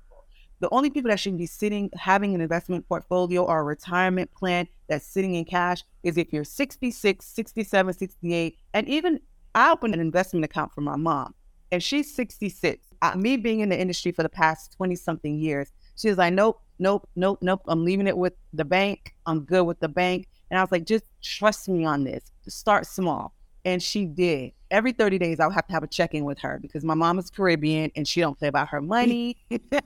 The 0.61 0.69
only 0.71 0.91
people 0.91 1.11
that 1.11 1.19
should 1.19 1.39
be 1.39 1.47
sitting 1.47 1.91
having 1.95 2.35
an 2.35 2.43
investment 2.43 2.87
portfolio 2.87 3.45
or 3.45 3.61
a 3.61 3.65
retirement 3.65 4.31
plan 4.35 4.69
that's 4.89 5.07
sitting 5.07 5.35
in 5.35 5.47
cash 5.47 5.83
is 6.03 6.19
if 6.19 6.33
you're 6.33 6.45
66, 6.45 7.27
67, 7.27 7.95
68, 7.95 8.59
and 8.75 8.89
even 8.89 9.21
I 9.55 9.73
opened 9.73 9.95
an 9.95 10.01
investment 10.01 10.45
account 10.45 10.73
for 10.75 10.83
my 10.83 10.97
mom, 10.97 11.35
and 11.73 11.83
she's 11.83 12.15
66. 12.15 12.87
Uh, 13.03 13.17
me 13.17 13.39
being 13.39 13.61
in 13.61 13.71
the 13.71 13.81
industry 13.81 14.13
for 14.13 14.23
the 14.23 14.29
past 14.29 14.75
20 14.77 14.95
something 14.95 15.39
years, 15.39 15.73
she 15.97 16.09
was 16.09 16.19
like, 16.19 16.35
nope, 16.35 16.61
nope, 16.79 17.09
nope, 17.17 17.39
nope. 17.41 17.63
I'm 17.67 17.85
leaving 17.85 18.07
it 18.07 18.17
with 18.17 18.35
the 18.53 18.65
bank. 18.65 19.15
I'm 19.25 19.45
good 19.45 19.65
with 19.65 19.81
the 19.81 19.89
bank. 19.89 20.29
And 20.51 20.59
I 20.59 20.63
was 20.63 20.73
like, 20.73 20.85
just 20.85 21.05
trust 21.23 21.69
me 21.69 21.85
on 21.85 22.05
this. 22.05 22.33
Start 22.49 22.87
small. 22.87 23.35
And 23.65 23.83
she 23.83 24.07
did. 24.07 24.53
Every 24.71 24.93
30 24.93 25.19
days, 25.19 25.41
I 25.41 25.47
would 25.47 25.55
have 25.55 25.67
to 25.67 25.73
have 25.73 25.83
a 25.83 25.87
check-in 25.89 26.25
with 26.25 26.39
her 26.41 26.59
because 26.61 26.85
my 26.85 26.95
mom 26.95 27.19
is 27.19 27.31
Caribbean 27.31 27.91
and 27.95 28.07
she 28.07 28.21
don't 28.21 28.39
play 28.39 28.49
about 28.49 28.69
her 28.69 28.81
money. 28.81 29.37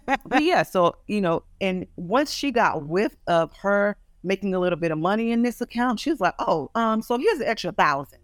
but 0.06 0.42
yeah, 0.42 0.62
so 0.62 0.96
you 1.06 1.20
know, 1.20 1.42
and 1.60 1.86
once 1.96 2.30
she 2.30 2.50
got 2.50 2.86
whiff 2.86 3.16
of 3.26 3.52
her 3.54 3.96
making 4.22 4.54
a 4.54 4.58
little 4.58 4.78
bit 4.78 4.90
of 4.90 4.98
money 4.98 5.32
in 5.32 5.42
this 5.42 5.60
account, 5.60 6.00
she 6.00 6.10
was 6.10 6.20
like, 6.20 6.34
"Oh, 6.38 6.70
um, 6.74 7.02
so 7.02 7.18
here's 7.18 7.40
an 7.40 7.46
extra 7.46 7.72
thousand. 7.72 8.20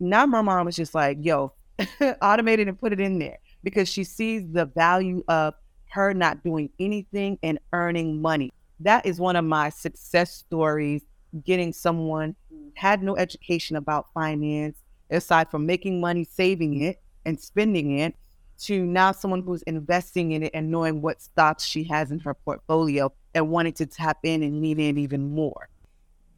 Now 0.00 0.26
my 0.26 0.42
mom 0.42 0.66
was 0.66 0.74
just 0.74 0.94
like, 0.94 1.18
"Yo, 1.20 1.52
automate 1.78 2.58
it 2.58 2.68
and 2.68 2.80
put 2.80 2.92
it 2.92 3.00
in 3.00 3.18
there," 3.18 3.38
because 3.62 3.88
she 3.88 4.04
sees 4.04 4.42
the 4.50 4.64
value 4.64 5.22
of 5.28 5.54
her 5.90 6.14
not 6.14 6.42
doing 6.42 6.70
anything 6.80 7.38
and 7.42 7.58
earning 7.72 8.20
money. 8.20 8.50
That 8.80 9.06
is 9.06 9.20
one 9.20 9.36
of 9.36 9.44
my 9.44 9.68
success 9.68 10.32
stories 10.32 11.02
getting 11.42 11.72
someone 11.72 12.36
who 12.48 12.56
mm-hmm. 12.56 12.68
had 12.74 13.02
no 13.02 13.16
education 13.16 13.76
about 13.76 14.06
finance, 14.12 14.78
aside 15.10 15.50
from 15.50 15.66
making 15.66 16.00
money, 16.00 16.24
saving 16.24 16.82
it, 16.82 17.02
and 17.24 17.40
spending 17.40 17.98
it, 17.98 18.14
to 18.58 18.84
now 18.84 19.12
someone 19.12 19.42
who's 19.42 19.62
investing 19.62 20.32
in 20.32 20.44
it 20.44 20.52
and 20.54 20.70
knowing 20.70 21.02
what 21.02 21.20
stocks 21.20 21.64
she 21.64 21.84
has 21.84 22.10
in 22.10 22.20
her 22.20 22.34
portfolio 22.34 23.12
and 23.34 23.50
wanting 23.50 23.72
to 23.72 23.86
tap 23.86 24.18
in 24.22 24.42
and 24.42 24.60
lean 24.60 24.78
in 24.78 24.96
even 24.96 25.34
more. 25.34 25.68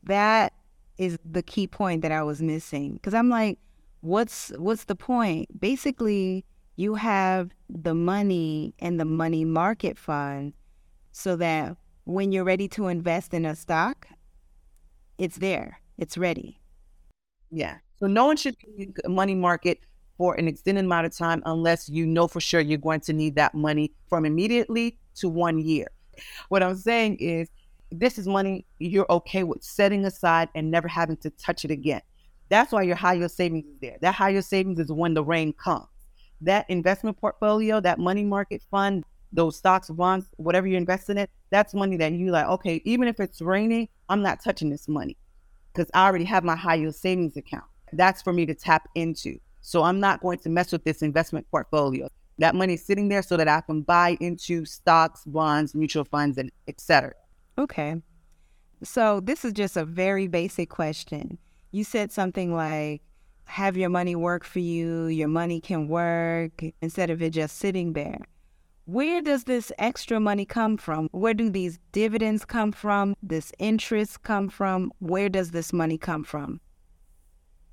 That 0.05 0.53
is 0.99 1.19
the 1.31 1.43
key 1.43 1.67
point 1.67 2.03
that 2.03 2.13
I 2.13 2.23
was 2.23 2.41
missing 2.41 2.95
because 2.95 3.13
I'm 3.13 3.29
like, 3.29 3.59
what's 4.01 4.51
what's 4.57 4.85
the 4.85 4.95
point? 4.95 5.61
Basically, 5.61 6.45
you 6.77 6.95
have 6.95 7.51
the 7.69 7.95
money 7.95 8.75
and 8.79 8.99
the 8.99 9.05
money 9.05 9.45
market 9.45 9.99
fund 9.99 10.55
so 11.13 11.37
that 11.37 11.77
when 12.05 12.33
you're 12.33 12.45
ready 12.45 12.69
to 12.69 12.89
invest 12.89 13.35
in 13.35 13.45
a 13.45 13.57
stock, 13.57 14.07
it's 15.19 15.37
there, 15.37 15.81
it's 15.99 16.19
ready. 16.19 16.61
Yeah. 17.51 17.79
So 17.99 18.07
no 18.07 18.27
one 18.27 18.37
should 18.37 18.57
be 18.59 18.93
in 19.05 19.15
money 19.15 19.35
market 19.35 19.81
for 20.19 20.35
an 20.35 20.49
extended 20.49 20.85
amount 20.85 21.07
of 21.07 21.17
time 21.17 21.43
unless 21.47 21.89
you 21.89 22.07
know 22.07 22.27
for 22.27 22.41
sure 22.41 22.61
you're 22.61 22.79
going 22.79 23.01
to 23.01 23.13
need 23.13 23.35
that 23.37 23.55
money 23.55 23.93
from 24.09 24.25
immediately 24.25 24.99
to 25.17 25.29
one 25.29 25.59
year. 25.59 25.89
What 26.49 26.63
I'm 26.63 26.77
saying 26.77 27.17
is 27.17 27.49
this 27.91 28.19
is 28.19 28.27
money 28.27 28.67
you're 28.79 29.11
okay 29.11 29.43
with 29.43 29.63
setting 29.63 30.05
aside 30.05 30.49
and 30.55 30.71
never 30.71 30.89
having 30.89 31.17
to 31.19 31.31
touch 31.31 31.65
it 31.65 31.71
again. 31.71 32.03
That's 32.49 32.73
why 32.73 32.83
your 32.83 32.97
high 32.97 33.15
yield 33.15 33.31
savings 33.31 33.67
is 33.67 33.81
there. 33.81 33.97
That 34.01 34.15
high 34.15 34.31
yield 34.31 34.45
savings 34.45 34.79
is 34.79 34.93
when 34.93 35.15
the 35.15 35.25
rain 35.25 35.53
comes. 35.53 35.87
That 36.41 36.69
investment 36.69 37.19
portfolio, 37.19 37.81
that 37.81 37.99
money 37.99 38.25
market 38.25 38.63
fund, 38.71 39.05
those 39.33 39.57
stocks, 39.57 39.91
bonds, 39.91 40.27
whatever 40.37 40.67
you 40.67 40.77
invest 40.77 41.11
in 41.11 41.19
it, 41.19 41.31
that's 41.51 41.75
money 41.75 41.97
that 41.97 42.13
you 42.13 42.31
like, 42.31 42.47
okay, 42.47 42.81
even 42.85 43.09
if 43.09 43.21
it's 43.21 43.41
raining, 43.41 43.89
I'm 44.09 44.23
not 44.23 44.43
touching 44.43 44.71
this 44.71 44.89
money 44.89 45.17
because 45.73 45.91
I 45.95 46.07
already 46.07 46.25
have 46.25 46.45
my 46.45 46.57
high 46.57 46.77
yield 46.77 46.95
savings 46.95 47.37
account. 47.37 47.65
That's 47.93 48.23
for 48.23 48.33
me 48.33 48.47
to 48.47 48.55
tap 48.55 48.89
into. 48.95 49.39
So 49.61 49.83
I'm 49.83 50.01
not 50.01 50.21
going 50.21 50.39
to 50.39 50.49
mess 50.49 50.73
with 50.73 50.85
this 50.85 51.03
investment 51.03 51.47
portfolio. 51.51 52.09
That 52.39 52.55
money 52.55 52.75
is 52.75 52.85
sitting 52.85 53.09
there 53.09 53.23
so 53.23 53.37
that 53.37 53.49
I 53.49 53.61
can 53.63 53.83
buy 53.83 54.17
into 54.21 54.65
stocks, 54.65 55.25
bonds, 55.25 55.75
mutual 55.75 56.05
funds, 56.05 56.39
and 56.39 56.51
etc. 56.69 57.15
Okay. 57.59 57.97
So 58.83 59.21
this 59.21 59.45
is 59.45 59.53
just 59.53 59.77
a 59.77 59.85
very 59.85 60.29
basic 60.29 60.69
question. 60.69 61.39
You 61.73 61.83
said 61.83 62.13
something 62.13 62.55
like, 62.55 63.03
have 63.45 63.77
your 63.77 63.89
money 63.89 64.15
work 64.15 64.45
for 64.45 64.59
you, 64.59 65.07
your 65.07 65.29
money 65.29 65.61
can 65.61 65.89
work, 65.89 66.63
instead 66.83 67.11
of 67.11 67.23
it 67.23 67.31
just 67.31 67.59
sitting 67.59 67.93
there. 67.93 68.21
Where 68.87 69.21
does 69.21 69.43
this 69.43 69.73
extra 69.79 70.21
money 70.21 70.45
come 70.45 70.77
from? 70.77 71.09
Where 71.11 71.35
do 71.35 71.51
these 71.51 71.81
dividends 71.91 72.45
come 72.45 72.71
from? 72.71 73.17
This 73.21 73.51
interest 73.59 74.23
come 74.23 74.49
from? 74.49 74.93
Where 75.01 75.29
does 75.29 75.51
this 75.51 75.73
money 75.73 75.99
come 75.99 76.23
from? 76.23 76.61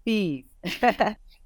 Fees. 0.04 0.46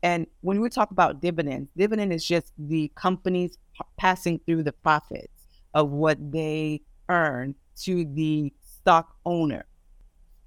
and 0.03 0.25
when 0.39 0.61
we 0.61 0.69
talk 0.69 0.91
about 0.91 1.19
dividends, 1.19 1.69
dividend 1.75 2.13
is 2.13 2.25
just 2.25 2.53
the 2.57 2.89
companies 2.95 3.57
passing 3.97 4.39
through 4.45 4.63
the 4.63 4.71
profits 4.71 5.47
of 5.73 5.89
what 5.89 6.17
they 6.31 6.79
earn 7.09 7.53
to 7.81 8.05
the 8.05 8.53
stock 8.61 9.15
owner. 9.25 9.65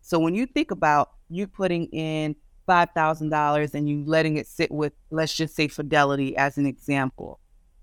So 0.00 0.18
when 0.18 0.34
you 0.34 0.46
think 0.46 0.70
about 0.70 1.10
you 1.28 1.46
putting 1.46 1.88
in 1.88 2.36
$5,000 2.66 3.74
and 3.74 3.86
you 3.86 4.02
letting 4.06 4.38
it 4.38 4.46
sit 4.46 4.70
with, 4.70 4.94
let's 5.10 5.34
just 5.34 5.54
say 5.54 5.68
Fidelity 5.68 6.34
as 6.38 6.56
an 6.56 6.64
example 6.64 7.38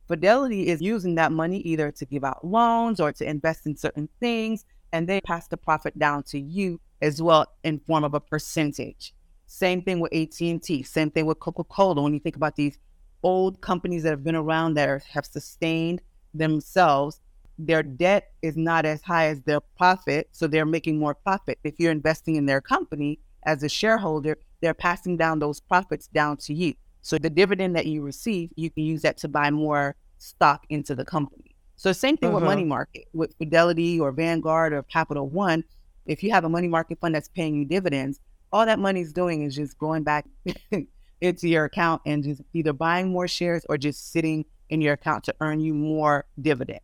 Fidelity 0.07 0.67
is 0.67 0.81
using 0.81 1.15
that 1.15 1.31
money 1.31 1.59
either 1.59 1.91
to 1.91 2.05
give 2.05 2.23
out 2.23 2.45
loans 2.45 2.99
or 2.99 3.11
to 3.11 3.29
invest 3.29 3.65
in 3.65 3.75
certain 3.75 4.07
things, 4.19 4.65
and 4.93 5.07
they 5.07 5.19
pass 5.21 5.47
the 5.47 5.57
profit 5.57 5.99
down 5.99 6.23
to 6.23 6.39
you 6.39 6.79
as 7.01 7.21
well 7.21 7.45
in 7.63 7.79
form 7.79 8.03
of 8.03 8.13
a 8.13 8.19
percentage. 8.19 9.13
Same 9.47 9.81
thing 9.81 9.99
with 9.99 10.13
AT&T, 10.13 10.83
same 10.83 11.11
thing 11.11 11.25
with 11.25 11.39
Coca-Cola. 11.39 12.01
When 12.01 12.13
you 12.13 12.19
think 12.19 12.35
about 12.35 12.55
these 12.55 12.77
old 13.23 13.59
companies 13.61 14.03
that 14.03 14.11
have 14.11 14.23
been 14.23 14.35
around 14.35 14.75
that 14.75 15.03
have 15.03 15.25
sustained 15.25 16.01
themselves, 16.33 17.19
their 17.59 17.83
debt 17.83 18.31
is 18.41 18.55
not 18.55 18.85
as 18.85 19.01
high 19.01 19.27
as 19.27 19.41
their 19.41 19.59
profit, 19.59 20.29
so 20.31 20.47
they're 20.47 20.65
making 20.65 20.99
more 20.99 21.15
profit. 21.15 21.59
If 21.63 21.79
you're 21.79 21.91
investing 21.91 22.35
in 22.35 22.45
their 22.45 22.61
company 22.61 23.19
as 23.43 23.63
a 23.63 23.69
shareholder, 23.69 24.37
they're 24.61 24.73
passing 24.73 25.17
down 25.17 25.39
those 25.39 25.59
profits 25.59 26.07
down 26.07 26.37
to 26.37 26.53
you. 26.53 26.75
So 27.07 27.17
the 27.17 27.29
dividend 27.29 27.73
that 27.77 27.85
you 27.85 28.01
receive, 28.01 28.49
you 28.57 28.69
can 28.69 28.83
use 28.83 29.01
that 29.03 29.15
to 29.19 29.29
buy 29.29 29.49
more 29.49 29.95
stock 30.17 30.65
into 30.67 30.93
the 30.93 31.05
company. 31.05 31.55
So 31.77 31.93
same 31.93 32.17
thing 32.17 32.31
uh-huh. 32.31 32.39
with 32.39 32.43
money 32.43 32.65
market, 32.65 33.05
with 33.13 33.33
Fidelity 33.37 33.97
or 33.97 34.11
Vanguard 34.11 34.73
or 34.73 34.83
Capital 34.83 35.29
One. 35.29 35.63
If 36.05 36.21
you 36.21 36.31
have 36.31 36.43
a 36.43 36.49
money 36.49 36.67
market 36.67 36.99
fund 36.99 37.15
that's 37.15 37.29
paying 37.29 37.55
you 37.55 37.63
dividends, 37.63 38.19
all 38.51 38.65
that 38.65 38.77
money 38.77 38.99
is 38.99 39.13
doing 39.13 39.43
is 39.43 39.55
just 39.55 39.77
going 39.77 40.03
back 40.03 40.25
into 41.21 41.47
your 41.47 41.63
account 41.63 42.01
and 42.05 42.25
just 42.25 42.41
either 42.53 42.73
buying 42.73 43.07
more 43.07 43.29
shares 43.29 43.65
or 43.69 43.77
just 43.77 44.11
sitting 44.11 44.43
in 44.69 44.81
your 44.81 44.91
account 44.91 45.23
to 45.23 45.35
earn 45.39 45.61
you 45.61 45.73
more 45.73 46.25
dividends. 46.41 46.83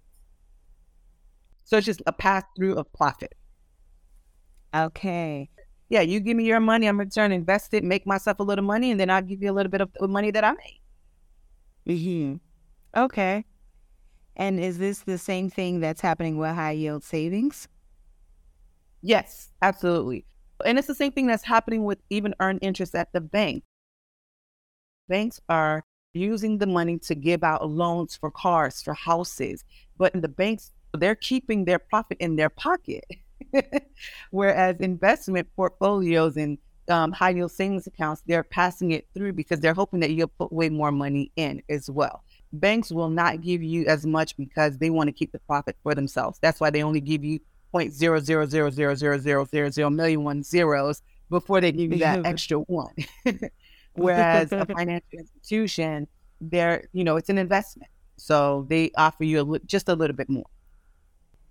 So 1.65 1.75
it's 1.75 1.85
just 1.85 2.01
a 2.07 2.13
pass 2.13 2.45
through 2.55 2.75
of 2.75 2.93
profit. 2.93 3.35
Okay 4.73 5.49
yeah, 5.93 6.01
you 6.01 6.19
give 6.19 6.35
me 6.35 6.43
your 6.43 6.59
money, 6.59 6.87
I'm 6.87 6.97
going 6.97 7.07
to 7.07 7.21
return 7.21 7.31
invest 7.31 7.71
it, 7.75 7.83
make 7.83 8.07
myself 8.07 8.39
a 8.39 8.43
little 8.43 8.65
money, 8.65 8.89
and 8.89 8.99
then 8.99 9.11
I'll 9.11 9.21
give 9.21 9.43
you 9.43 9.51
a 9.51 9.53
little 9.53 9.69
bit 9.69 9.79
of 9.79 9.91
the 9.99 10.07
money 10.07 10.31
that 10.31 10.43
I 10.43 10.53
made. 11.85 11.99
Hmm. 11.99 12.35
Okay. 12.99 13.45
And 14.35 14.59
is 14.59 14.79
this 14.79 15.01
the 15.01 15.19
same 15.19 15.51
thing 15.51 15.81
that's 15.81 16.01
happening 16.01 16.37
with 16.37 16.55
high 16.55 16.71
yield 16.71 17.03
savings? 17.03 17.67
Yes, 19.03 19.51
absolutely. 19.61 20.25
And 20.65 20.79
it's 20.79 20.87
the 20.87 20.95
same 20.95 21.11
thing 21.11 21.27
that's 21.27 21.43
happening 21.43 21.83
with 21.83 21.99
even 22.09 22.33
earned 22.39 22.59
interest 22.63 22.95
at 22.95 23.13
the 23.13 23.21
bank. 23.21 23.63
Banks 25.07 25.39
are 25.47 25.83
using 26.13 26.57
the 26.57 26.65
money 26.65 26.97
to 26.97 27.13
give 27.13 27.43
out 27.43 27.69
loans 27.69 28.15
for 28.15 28.31
cars, 28.31 28.81
for 28.81 28.95
houses, 28.95 29.63
but 29.99 30.19
the 30.19 30.27
banks, 30.27 30.71
they're 30.95 31.13
keeping 31.13 31.65
their 31.65 31.77
profit 31.77 32.17
in 32.19 32.35
their 32.35 32.49
pocket. 32.49 33.05
Whereas 34.31 34.77
investment 34.79 35.47
portfolios 35.55 36.37
and 36.37 36.57
um, 36.89 37.11
high 37.11 37.31
yield 37.31 37.51
savings 37.51 37.87
accounts, 37.87 38.23
they're 38.27 38.43
passing 38.43 38.91
it 38.91 39.07
through 39.13 39.33
because 39.33 39.59
they're 39.59 39.73
hoping 39.73 39.99
that 40.01 40.11
you'll 40.11 40.27
put 40.27 40.51
way 40.51 40.69
more 40.69 40.91
money 40.91 41.31
in 41.35 41.61
as 41.69 41.89
well. 41.89 42.23
Banks 42.51 42.91
will 42.91 43.09
not 43.09 43.41
give 43.41 43.63
you 43.63 43.85
as 43.85 44.05
much 44.05 44.37
because 44.37 44.77
they 44.77 44.89
want 44.89 45.07
to 45.07 45.11
keep 45.11 45.31
the 45.31 45.39
profit 45.39 45.75
for 45.81 45.95
themselves. 45.95 46.39
That's 46.41 46.59
why 46.59 46.69
they 46.69 46.83
only 46.83 47.01
give 47.01 47.23
you 47.23 47.39
0.000000000 47.73 49.95
million 49.95 50.23
one 50.23 50.43
zeros 50.43 51.01
before 51.29 51.61
they 51.61 51.71
give 51.71 51.91
you 51.91 51.99
that 51.99 52.25
extra 52.25 52.59
one. 52.59 52.93
Whereas 53.93 54.51
a 54.51 54.65
financial 54.77 55.19
institution, 55.19 56.07
they're, 56.41 56.87
you 56.93 57.03
know, 57.03 57.15
it's 57.15 57.29
an 57.29 57.37
investment. 57.37 57.89
So 58.17 58.65
they 58.69 58.91
offer 58.97 59.23
you 59.23 59.55
a, 59.55 59.59
just 59.59 59.89
a 59.89 59.95
little 59.95 60.15
bit 60.15 60.29
more. 60.29 60.45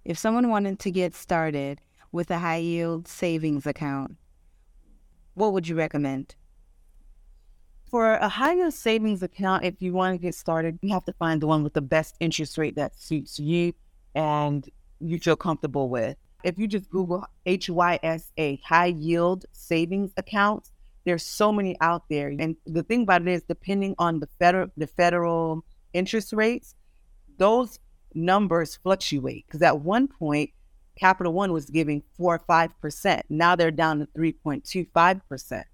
If 0.04 0.18
someone 0.18 0.48
wanted 0.48 0.78
to 0.80 0.90
get 0.90 1.14
started, 1.14 1.80
with 2.12 2.30
a 2.30 2.38
high 2.38 2.58
yield 2.58 3.08
savings 3.08 3.66
account, 3.66 4.16
what 5.34 5.52
would 5.52 5.66
you 5.66 5.74
recommend? 5.74 6.34
For 7.86 8.14
a 8.14 8.28
high 8.28 8.54
yield 8.54 8.74
savings 8.74 9.22
account, 9.22 9.64
if 9.64 9.80
you 9.80 9.92
want 9.92 10.14
to 10.14 10.18
get 10.18 10.34
started, 10.34 10.78
you 10.82 10.92
have 10.92 11.04
to 11.06 11.12
find 11.14 11.40
the 11.40 11.46
one 11.46 11.62
with 11.62 11.74
the 11.74 11.82
best 11.82 12.16
interest 12.20 12.56
rate 12.58 12.76
that 12.76 12.98
suits 12.98 13.38
you 13.38 13.72
and 14.14 14.68
you 15.00 15.18
feel 15.18 15.36
comfortable 15.36 15.88
with. 15.88 16.16
If 16.44 16.58
you 16.58 16.66
just 16.66 16.90
Google 16.90 17.24
HYSA, 17.46 18.60
high 18.62 18.86
yield 18.86 19.46
savings 19.52 20.12
accounts, 20.16 20.72
there's 21.04 21.24
so 21.24 21.52
many 21.52 21.76
out 21.80 22.04
there. 22.08 22.28
And 22.28 22.56
the 22.66 22.82
thing 22.82 23.02
about 23.02 23.22
it 23.22 23.28
is, 23.28 23.42
depending 23.42 23.94
on 23.98 24.20
the 24.20 24.28
federal 24.38 24.68
the 24.76 24.86
federal 24.86 25.64
interest 25.92 26.32
rates, 26.32 26.74
those 27.38 27.78
numbers 28.14 28.76
fluctuate. 28.76 29.46
Because 29.46 29.62
at 29.62 29.80
one 29.80 30.08
point, 30.08 30.50
Capital 30.96 31.32
One 31.32 31.52
was 31.52 31.66
giving 31.66 32.02
four 32.16 32.36
or 32.36 32.42
five 32.46 32.78
percent. 32.80 33.24
Now 33.28 33.56
they're 33.56 33.70
down 33.70 34.00
to 34.00 34.08
three 34.14 34.32
point 34.32 34.64
two 34.64 34.86
five 34.94 35.26
percent. 35.28 35.66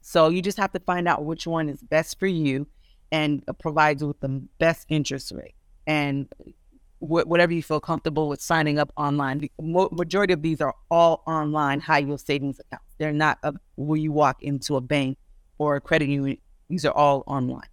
So 0.00 0.28
you 0.28 0.42
just 0.42 0.58
have 0.58 0.72
to 0.72 0.80
find 0.80 1.08
out 1.08 1.24
which 1.24 1.46
one 1.46 1.68
is 1.68 1.82
best 1.82 2.18
for 2.18 2.26
you 2.26 2.66
and 3.10 3.42
provides 3.60 4.04
with 4.04 4.20
the 4.20 4.42
best 4.58 4.86
interest 4.88 5.32
rate. 5.32 5.54
And 5.86 6.28
wh- 6.98 7.26
whatever 7.26 7.52
you 7.52 7.62
feel 7.62 7.80
comfortable 7.80 8.28
with 8.28 8.40
signing 8.40 8.78
up 8.78 8.92
online. 8.96 9.38
The 9.38 9.50
mo- 9.60 9.88
majority 9.92 10.32
of 10.32 10.42
these 10.42 10.60
are 10.60 10.74
all 10.90 11.22
online 11.26 11.80
high 11.80 11.98
yield 11.98 12.20
savings 12.20 12.60
accounts. 12.60 12.94
They're 12.98 13.12
not 13.12 13.38
a, 13.42 13.54
where 13.76 13.98
you 13.98 14.12
walk 14.12 14.42
into 14.42 14.76
a 14.76 14.80
bank 14.80 15.18
or 15.58 15.76
a 15.76 15.80
credit 15.80 16.08
union. 16.08 16.38
These 16.68 16.84
are 16.84 16.92
all 16.92 17.22
online. 17.26 17.68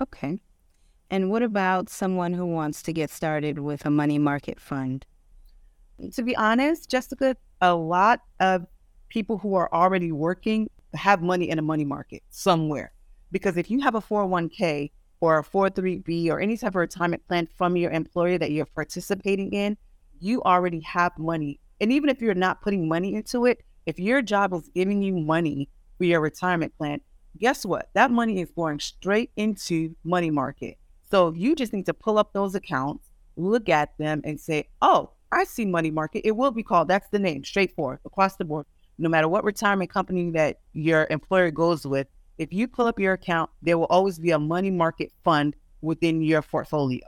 Okay. 0.00 0.40
And 1.12 1.28
what 1.30 1.42
about 1.42 1.90
someone 1.90 2.32
who 2.32 2.46
wants 2.46 2.82
to 2.84 2.92
get 2.92 3.10
started 3.10 3.58
with 3.58 3.84
a 3.84 3.90
money 3.90 4.18
market 4.18 4.58
fund? 4.58 5.04
To 6.10 6.22
be 6.22 6.34
honest, 6.36 6.90
Jessica, 6.90 7.36
a 7.60 7.74
lot 7.74 8.22
of 8.40 8.64
people 9.10 9.36
who 9.36 9.54
are 9.54 9.68
already 9.74 10.10
working 10.10 10.70
have 10.94 11.20
money 11.20 11.50
in 11.50 11.58
a 11.58 11.62
money 11.62 11.84
market 11.84 12.22
somewhere. 12.30 12.92
Because 13.30 13.58
if 13.58 13.70
you 13.70 13.78
have 13.80 13.94
a 13.94 14.00
401k 14.00 14.90
or 15.20 15.38
a 15.38 15.44
403b 15.44 16.30
or 16.30 16.40
any 16.40 16.56
type 16.56 16.70
of 16.70 16.76
retirement 16.76 17.28
plan 17.28 17.46
from 17.58 17.76
your 17.76 17.90
employer 17.90 18.38
that 18.38 18.50
you're 18.50 18.64
participating 18.64 19.52
in, 19.52 19.76
you 20.18 20.42
already 20.44 20.80
have 20.80 21.12
money. 21.18 21.60
And 21.82 21.92
even 21.92 22.08
if 22.08 22.22
you're 22.22 22.32
not 22.32 22.62
putting 22.62 22.88
money 22.88 23.16
into 23.16 23.44
it, 23.44 23.62
if 23.84 23.98
your 23.98 24.22
job 24.22 24.54
is 24.54 24.70
giving 24.74 25.02
you 25.02 25.18
money 25.18 25.68
for 25.98 26.04
your 26.04 26.22
retirement 26.22 26.72
plan, 26.78 27.02
guess 27.36 27.66
what? 27.66 27.90
That 27.92 28.10
money 28.10 28.40
is 28.40 28.50
going 28.50 28.80
straight 28.80 29.30
into 29.36 29.94
money 30.04 30.30
market. 30.30 30.78
So 31.12 31.34
you 31.34 31.54
just 31.54 31.74
need 31.74 31.84
to 31.84 31.92
pull 31.92 32.16
up 32.16 32.32
those 32.32 32.54
accounts, 32.54 33.10
look 33.36 33.68
at 33.68 33.90
them, 33.98 34.22
and 34.24 34.40
say, 34.40 34.70
oh, 34.80 35.10
I 35.30 35.44
see 35.44 35.66
money 35.66 35.90
market. 35.90 36.26
It 36.26 36.34
will 36.34 36.50
be 36.50 36.62
called, 36.62 36.88
that's 36.88 37.08
the 37.10 37.18
name, 37.18 37.44
straightforward, 37.44 37.98
across 38.06 38.36
the 38.36 38.46
board. 38.46 38.64
No 38.96 39.10
matter 39.10 39.28
what 39.28 39.44
retirement 39.44 39.90
company 39.90 40.30
that 40.30 40.60
your 40.72 41.06
employer 41.10 41.50
goes 41.50 41.86
with, 41.86 42.06
if 42.38 42.50
you 42.50 42.66
pull 42.66 42.86
up 42.86 42.98
your 42.98 43.12
account, 43.12 43.50
there 43.60 43.76
will 43.76 43.88
always 43.90 44.18
be 44.18 44.30
a 44.30 44.38
money 44.38 44.70
market 44.70 45.12
fund 45.22 45.54
within 45.82 46.22
your 46.22 46.40
portfolio. 46.40 47.04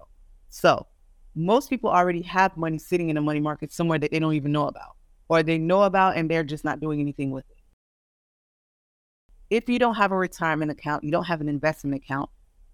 So 0.50 0.87
most 1.34 1.70
people 1.70 1.88
already 1.88 2.20
have 2.20 2.58
money 2.58 2.76
sitting 2.76 3.08
in 3.08 3.16
a 3.16 3.23
money 3.23 3.40
market 3.40 3.73
somewhere 3.73 3.99
that 4.00 4.11
they 4.11 4.18
don't 4.18 4.34
even 4.34 4.52
know 4.52 4.66
about, 4.66 4.96
or 5.30 5.42
they 5.42 5.56
know 5.56 5.84
about 5.84 6.18
and 6.18 6.30
they're 6.30 6.44
just 6.44 6.62
not 6.62 6.78
doing 6.78 7.00
anything 7.00 7.30
with 7.30 7.46
it. 7.49 7.56
If 9.49 9.66
you 9.66 9.78
don't 9.78 9.94
have 9.94 10.12
a 10.12 10.16
retirement 10.16 10.70
account, 10.70 11.04
you 11.04 11.11
don't 11.11 11.25
have 11.25 11.40
an 11.40 11.49
investment 11.49 11.96
account, 11.96 12.28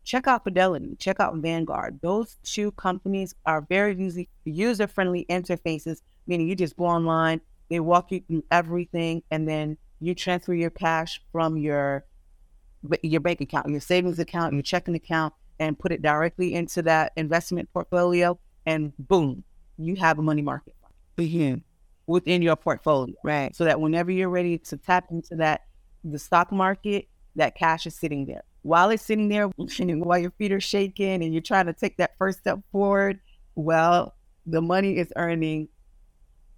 check 0.05 0.27
out 0.27 0.45
Fidelity, 0.45 0.97
check 0.99 1.21
out 1.21 1.37
Vanguard. 1.37 2.01
Those 2.03 2.37
two 2.43 2.73
companies 2.73 3.35
are 3.47 3.67
very 3.69 4.27
user 4.45 4.87
friendly 4.87 5.27
interfaces, 5.29 6.01
meaning 6.27 6.49
you 6.49 6.57
just 6.57 6.77
go 6.77 6.85
online, 6.85 7.41
they 7.69 7.81
walk 7.81 8.11
you 8.13 8.21
through 8.27 8.45
everything, 8.51 9.23
and 9.31 9.49
then 9.49 9.77
you 10.01 10.15
transfer 10.15 10.55
your 10.55 10.71
cash 10.71 11.21
from 11.33 11.57
your 11.57 12.05
your 13.03 13.21
bank 13.21 13.43
account, 13.43 13.69
your 13.69 13.81
savings 13.81 14.19
account, 14.19 14.55
your 14.55 14.63
checking 14.63 14.95
account, 14.95 15.35
and 15.59 15.79
put 15.79 15.93
it 15.93 16.01
directly 16.01 16.55
into 16.55 16.83
that 16.83 17.13
investment 17.17 17.69
portfolio, 17.73 18.39
and 18.67 18.93
boom, 18.99 19.45
you 19.77 19.97
have 19.97 20.19
a 20.19 20.23
money 20.23 20.43
market 20.43 20.75
mm-hmm. 21.19 21.57
within 22.07 22.43
your 22.43 22.57
portfolio. 22.57 23.15
Right. 23.23 23.55
So 23.55 23.65
that 23.65 23.81
whenever 23.81 24.11
you're 24.11 24.31
ready 24.31 24.59
to 24.59 24.77
tap 24.77 25.07
into 25.11 25.37
that, 25.37 25.63
the 26.03 26.19
stock 26.19 26.51
market, 26.51 27.09
that 27.37 27.55
cash 27.55 27.87
is 27.87 27.95
sitting 27.95 28.27
there. 28.27 28.43
While 28.63 28.91
it's 28.91 29.05
sitting 29.05 29.29
there, 29.29 29.49
while 29.49 30.19
your 30.19 30.33
feet 30.33 30.53
are 30.53 30.61
shaking 30.61 31.23
and 31.23 31.33
you're 31.33 31.43
trying 31.43 31.67
to 31.67 31.73
take 31.73 31.97
that 31.97 32.17
first 32.19 32.41
step 32.41 32.61
forward, 32.73 33.21
well, 33.55 34.15
the 34.47 34.61
money 34.61 34.99
is 34.99 35.13
earning 35.17 35.69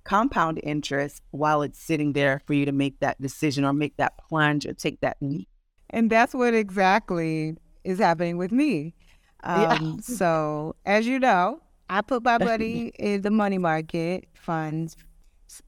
compound 0.05 0.61
interest 0.63 1.23
while 1.31 1.63
it's 1.63 1.79
sitting 1.79 2.13
there 2.13 2.43
for 2.47 2.55
you 2.55 2.65
to 2.65 2.73
make 2.73 2.99
that 3.01 3.21
decision 3.21 3.65
or 3.65 3.73
make 3.73 3.97
that 3.99 4.19
plunge 4.19 4.67
or 4.67 4.73
take 4.73 5.01
that 5.01 5.17
leap. 5.21 5.49
And 5.91 6.11
that's 6.11 6.35
what 6.35 6.55
exactly 6.55 7.57
is 7.85 7.99
happening 7.99 8.37
with 8.37 8.53
me. 8.53 8.95
Um, 9.45 9.61
yeah. 9.61 9.97
so, 10.03 10.77
as 10.87 11.05
you 11.05 11.19
know, 11.19 11.61
I 11.91 12.01
put 12.03 12.23
my 12.23 12.39
money 12.45 12.93
in 12.97 13.23
the 13.23 13.31
money 13.33 13.59
market 13.59 14.29
funds 14.35 14.97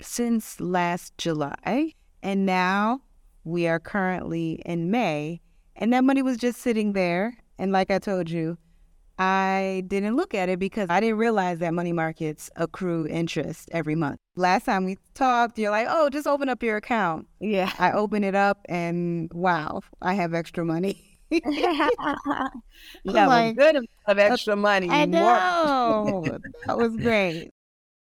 since 0.01 0.61
last 0.61 1.19
July. 1.19 1.93
And 2.23 2.47
now 2.47 3.01
we 3.43 3.67
are 3.67 3.81
currently 3.81 4.63
in 4.65 4.93
May. 4.93 5.41
And 5.77 5.93
that 5.93 6.05
money 6.05 6.23
was 6.23 6.37
just 6.37 6.61
sitting 6.61 6.93
there. 6.93 7.37
And 7.59 7.73
like 7.73 7.91
I 7.91 7.99
told 7.99 8.31
you, 8.31 8.59
I 9.19 9.85
didn't 9.87 10.17
look 10.17 10.35
at 10.35 10.49
it 10.49 10.59
because 10.59 10.91
I 10.91 10.99
didn't 10.99 11.19
realize 11.19 11.61
that 11.61 11.73
money 11.73 11.93
markets 11.93 12.51
accrue 12.57 13.07
interest 13.07 13.69
every 13.73 13.95
month. 13.95 14.19
Last 14.35 14.65
time 14.65 14.85
we 14.85 14.99
talked, 15.15 15.59
you're 15.59 15.71
like, 15.71 15.87
oh, 15.89 16.11
just 16.11 16.27
open 16.27 16.49
up 16.49 16.63
your 16.63 16.77
account. 16.77 17.29
Yeah. 17.39 17.71
I 17.79 17.93
open 17.93 18.25
it 18.25 18.35
up 18.35 18.67
and 18.69 19.33
wow, 19.33 19.83
I 20.03 20.15
have 20.15 20.35
extra 20.35 20.65
money. 20.65 21.11
yeah, 21.31 21.89
like, 23.05 23.57
good 23.57 23.77
amount 23.77 23.89
of 24.07 24.19
extra 24.19 24.55
money. 24.57 24.89
I 24.91 25.05
know. 25.05 26.25
that 26.67 26.77
was 26.77 26.97
great. 26.97 27.51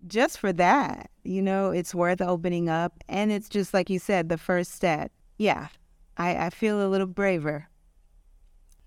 Just 0.07 0.38
for 0.38 0.53
that, 0.55 1.11
you 1.22 1.40
know, 1.40 1.70
it's 1.70 1.94
worth 1.94 2.20
opening 2.20 2.68
up. 2.68 2.92
And 3.09 3.33
it's 3.33 3.48
just 3.48 3.72
like 3.72 3.88
you 3.88 3.98
said, 3.98 4.29
the 4.29 4.37
first 4.37 4.72
step. 4.72 5.11
Yeah, 5.38 5.68
I, 6.16 6.46
I 6.46 6.50
feel 6.50 6.87
a 6.87 6.88
little 6.88 7.07
braver. 7.07 7.68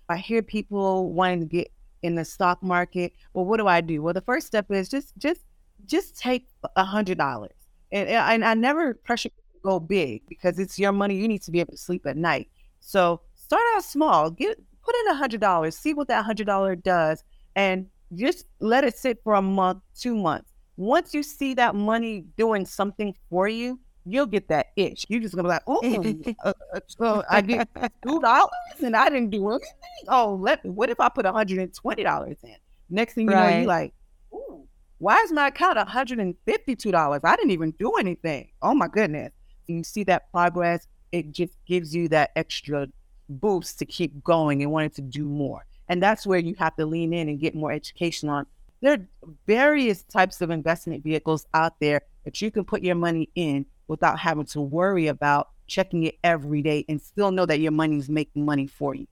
I 0.08 0.16
hear 0.16 0.42
people 0.42 1.12
wanting 1.12 1.40
to 1.40 1.46
get 1.46 1.70
in 2.02 2.14
the 2.14 2.24
stock 2.24 2.62
market. 2.62 3.12
Well, 3.34 3.44
what 3.44 3.58
do 3.58 3.66
I 3.66 3.80
do? 3.80 4.02
Well, 4.02 4.14
the 4.14 4.20
first 4.20 4.46
step 4.46 4.70
is 4.70 4.88
just 4.88 5.16
just 5.18 5.42
just 5.86 6.18
take 6.18 6.46
a 6.76 6.84
hundred 6.84 7.18
dollars, 7.18 7.54
and, 7.92 8.08
and 8.08 8.44
I 8.44 8.54
never 8.54 8.94
pressure 8.94 9.28
to 9.28 9.34
go 9.62 9.78
big 9.80 10.22
because 10.28 10.58
it's 10.58 10.78
your 10.78 10.92
money. 10.92 11.16
You 11.16 11.28
need 11.28 11.42
to 11.42 11.50
be 11.50 11.60
able 11.60 11.72
to 11.72 11.78
sleep 11.78 12.06
at 12.06 12.16
night. 12.16 12.48
So 12.80 13.20
start 13.34 13.62
out 13.74 13.84
small. 13.84 14.30
Get 14.30 14.58
put 14.82 14.94
in 15.02 15.08
a 15.08 15.14
hundred 15.14 15.40
dollars. 15.40 15.76
See 15.76 15.94
what 15.94 16.08
that 16.08 16.24
hundred 16.24 16.46
dollar 16.46 16.74
does, 16.76 17.22
and 17.56 17.86
just 18.14 18.46
let 18.60 18.84
it 18.84 18.96
sit 18.96 19.20
for 19.22 19.34
a 19.34 19.42
month, 19.42 19.82
two 19.94 20.16
months. 20.16 20.50
Once 20.76 21.12
you 21.12 21.22
see 21.22 21.54
that 21.54 21.74
money 21.74 22.24
doing 22.36 22.64
something 22.64 23.14
for 23.28 23.48
you, 23.48 23.78
you'll 24.12 24.26
get 24.26 24.48
that 24.48 24.68
itch. 24.76 25.06
You're 25.08 25.20
just 25.20 25.34
gonna 25.34 25.48
be 25.48 25.52
like, 25.52 25.62
oh, 25.66 26.34
uh, 26.44 26.52
uh, 26.74 26.80
so 26.86 27.22
I 27.30 27.40
get 27.40 27.68
two 28.06 28.20
dollars 28.20 28.50
and 28.82 28.96
I 28.96 29.08
didn't 29.08 29.30
do 29.30 29.48
anything. 29.48 29.68
Oh, 30.08 30.38
let 30.40 30.64
me. 30.64 30.70
What 30.70 30.90
if 30.90 31.00
I 31.00 31.08
put 31.08 31.24
one 31.24 31.34
hundred 31.34 31.58
and 31.58 31.74
twenty 31.74 32.02
dollars 32.02 32.36
in? 32.42 32.56
Next 32.90 33.14
thing 33.14 33.28
you 33.28 33.34
right. 33.34 33.50
know, 33.50 33.56
you're 33.58 33.66
like, 33.66 33.92
ooh, 34.32 34.66
why 34.98 35.18
is 35.22 35.32
my 35.32 35.48
account 35.48 35.76
one 35.76 35.86
hundred 35.86 36.18
and 36.18 36.34
fifty-two 36.46 36.92
dollars? 36.92 37.20
I 37.24 37.36
didn't 37.36 37.52
even 37.52 37.72
do 37.72 37.92
anything. 37.92 38.50
Oh 38.62 38.74
my 38.74 38.88
goodness! 38.88 39.32
And 39.68 39.78
you 39.78 39.84
see 39.84 40.04
that 40.04 40.30
progress. 40.32 40.86
It 41.12 41.32
just 41.32 41.54
gives 41.66 41.94
you 41.94 42.08
that 42.08 42.30
extra 42.36 42.88
boost 43.28 43.78
to 43.78 43.86
keep 43.86 44.22
going 44.22 44.62
and 44.62 44.70
wanting 44.70 44.90
to 44.90 45.02
do 45.02 45.24
more. 45.24 45.64
And 45.88 46.02
that's 46.02 46.26
where 46.26 46.38
you 46.38 46.54
have 46.58 46.76
to 46.76 46.86
lean 46.86 47.12
in 47.12 47.28
and 47.28 47.40
get 47.40 47.54
more 47.54 47.72
education 47.72 48.28
on. 48.28 48.46
There 48.80 48.92
are 48.92 49.30
various 49.46 50.02
types 50.02 50.40
of 50.40 50.50
investment 50.50 51.02
vehicles 51.02 51.46
out 51.54 51.80
there 51.80 52.02
that 52.24 52.40
you 52.40 52.50
can 52.50 52.64
put 52.64 52.82
your 52.82 52.94
money 52.94 53.30
in 53.34 53.66
without 53.88 54.18
having 54.18 54.44
to 54.46 54.60
worry 54.60 55.08
about 55.08 55.48
checking 55.66 56.04
it 56.04 56.16
every 56.22 56.62
day 56.62 56.84
and 56.88 57.00
still 57.00 57.30
know 57.30 57.46
that 57.46 57.60
your 57.60 57.72
money 57.72 57.96
is 57.96 58.08
making 58.08 58.44
money 58.44 58.66
for 58.66 58.94
you. 58.94 59.06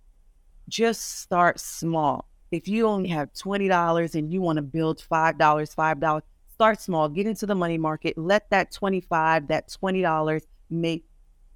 Just 0.68 1.20
start 1.20 1.60
small. 1.60 2.28
If 2.50 2.68
you 2.68 2.86
only 2.86 3.08
have 3.08 3.32
$20 3.32 4.14
and 4.14 4.32
you 4.32 4.40
want 4.40 4.56
to 4.56 4.62
build 4.62 4.98
$5, 4.98 5.36
$5, 5.36 6.22
start 6.52 6.80
small. 6.80 7.08
Get 7.08 7.26
into 7.26 7.46
the 7.46 7.54
money 7.54 7.78
market. 7.78 8.16
Let 8.16 8.48
that 8.50 8.70
25, 8.72 9.48
that 9.48 9.68
$20 9.68 10.42
make 10.70 11.04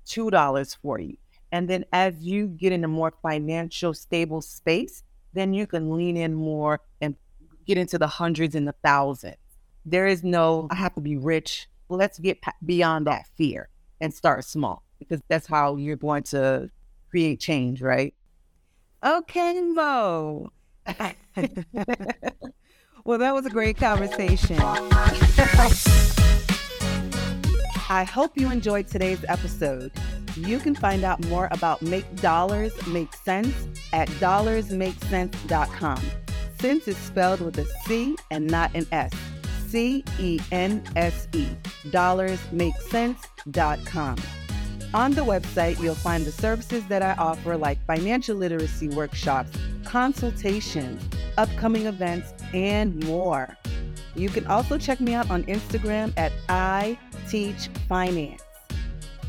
$2 0.06 0.76
for 0.82 0.98
you. 0.98 1.16
And 1.52 1.68
then 1.68 1.84
as 1.92 2.20
you 2.20 2.46
get 2.46 2.72
in 2.72 2.84
a 2.84 2.88
more 2.88 3.12
financial 3.22 3.94
stable 3.94 4.40
space, 4.40 5.02
then 5.32 5.52
you 5.52 5.66
can 5.66 5.96
lean 5.96 6.16
in 6.16 6.34
more 6.34 6.80
and 7.00 7.16
get 7.66 7.78
into 7.78 7.98
the 7.98 8.06
hundreds 8.06 8.54
and 8.54 8.66
the 8.66 8.74
thousands. 8.84 9.36
There 9.84 10.06
is 10.06 10.22
no, 10.22 10.68
I 10.70 10.74
have 10.74 10.94
to 10.94 11.00
be 11.00 11.16
rich 11.16 11.68
let's 11.90 12.18
get 12.18 12.38
beyond 12.64 13.06
that 13.06 13.26
fear 13.36 13.68
and 14.00 14.14
start 14.14 14.44
small 14.44 14.84
because 14.98 15.20
that's 15.28 15.46
how 15.46 15.76
you're 15.76 15.96
going 15.96 16.22
to 16.22 16.70
create 17.10 17.40
change, 17.40 17.82
right? 17.82 18.14
Okay, 19.04 19.60
Mo. 19.60 20.52
well, 23.04 23.18
that 23.18 23.34
was 23.34 23.46
a 23.46 23.50
great 23.50 23.76
conversation. 23.76 24.58
I 27.92 28.04
hope 28.04 28.38
you 28.38 28.50
enjoyed 28.50 28.86
today's 28.86 29.24
episode. 29.26 29.90
You 30.36 30.60
can 30.60 30.76
find 30.76 31.02
out 31.02 31.24
more 31.26 31.48
about 31.50 31.82
Make 31.82 32.14
Dollars 32.16 32.72
Make 32.86 33.12
Cense 33.16 33.54
at 33.92 34.08
dollarsmakecense.com. 34.08 36.00
Cense 36.60 36.88
is 36.88 36.96
spelled 36.98 37.40
with 37.40 37.58
a 37.58 37.64
C 37.86 38.14
and 38.30 38.46
not 38.46 38.72
an 38.74 38.86
S. 38.92 39.12
C 39.70 40.04
E 40.18 40.40
N 40.50 40.82
S 40.96 41.28
E, 41.32 41.46
dollarsmakecense.com. 41.86 44.16
On 44.92 45.12
the 45.12 45.20
website, 45.20 45.80
you'll 45.80 45.94
find 45.94 46.24
the 46.24 46.32
services 46.32 46.84
that 46.88 47.00
I 47.00 47.12
offer, 47.12 47.56
like 47.56 47.78
financial 47.86 48.36
literacy 48.36 48.88
workshops, 48.88 49.52
consultations, 49.84 51.00
upcoming 51.38 51.86
events, 51.86 52.34
and 52.52 53.04
more. 53.04 53.56
You 54.16 54.28
can 54.28 54.48
also 54.48 54.76
check 54.78 55.00
me 55.00 55.14
out 55.14 55.30
on 55.30 55.44
Instagram 55.44 56.12
at 56.16 56.32
I 56.48 56.98
Teach 57.28 57.68
Finance. 57.88 58.42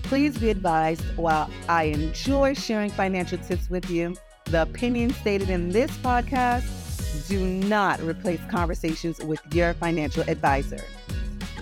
Please 0.01 0.35
be 0.37 0.49
advised 0.49 1.03
while 1.15 1.47
I 1.69 1.83
enjoy 1.83 2.55
sharing 2.55 2.89
financial 2.89 3.37
tips 3.37 3.69
with 3.69 3.87
you, 3.89 4.15
the 4.45 4.63
opinions 4.63 5.15
stated 5.17 5.51
in 5.51 5.69
this 5.69 5.91
podcast 5.97 6.80
Do 7.27 7.45
not 7.45 8.01
replace 8.01 8.41
conversations 8.49 9.19
with 9.19 9.41
your 9.53 9.73
financial 9.73 10.23
advisor. 10.27 10.83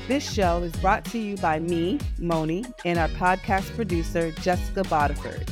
This 0.08 0.32
show 0.32 0.64
is 0.64 0.72
brought 0.78 1.06
to 1.06 1.20
you 1.20 1.38
by 1.38 1.60
me, 1.60 2.00
Moni, 2.18 2.66
and 2.84 2.98
our 2.98 3.10
podcast 3.10 3.76
producer, 3.76 4.32
Jessica 4.32 4.82
Bodiford. 4.84 5.48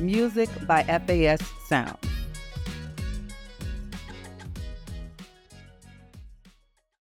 Music 0.00 0.50
by 0.66 0.82
FAS 0.82 1.40
Sound. 1.66 1.96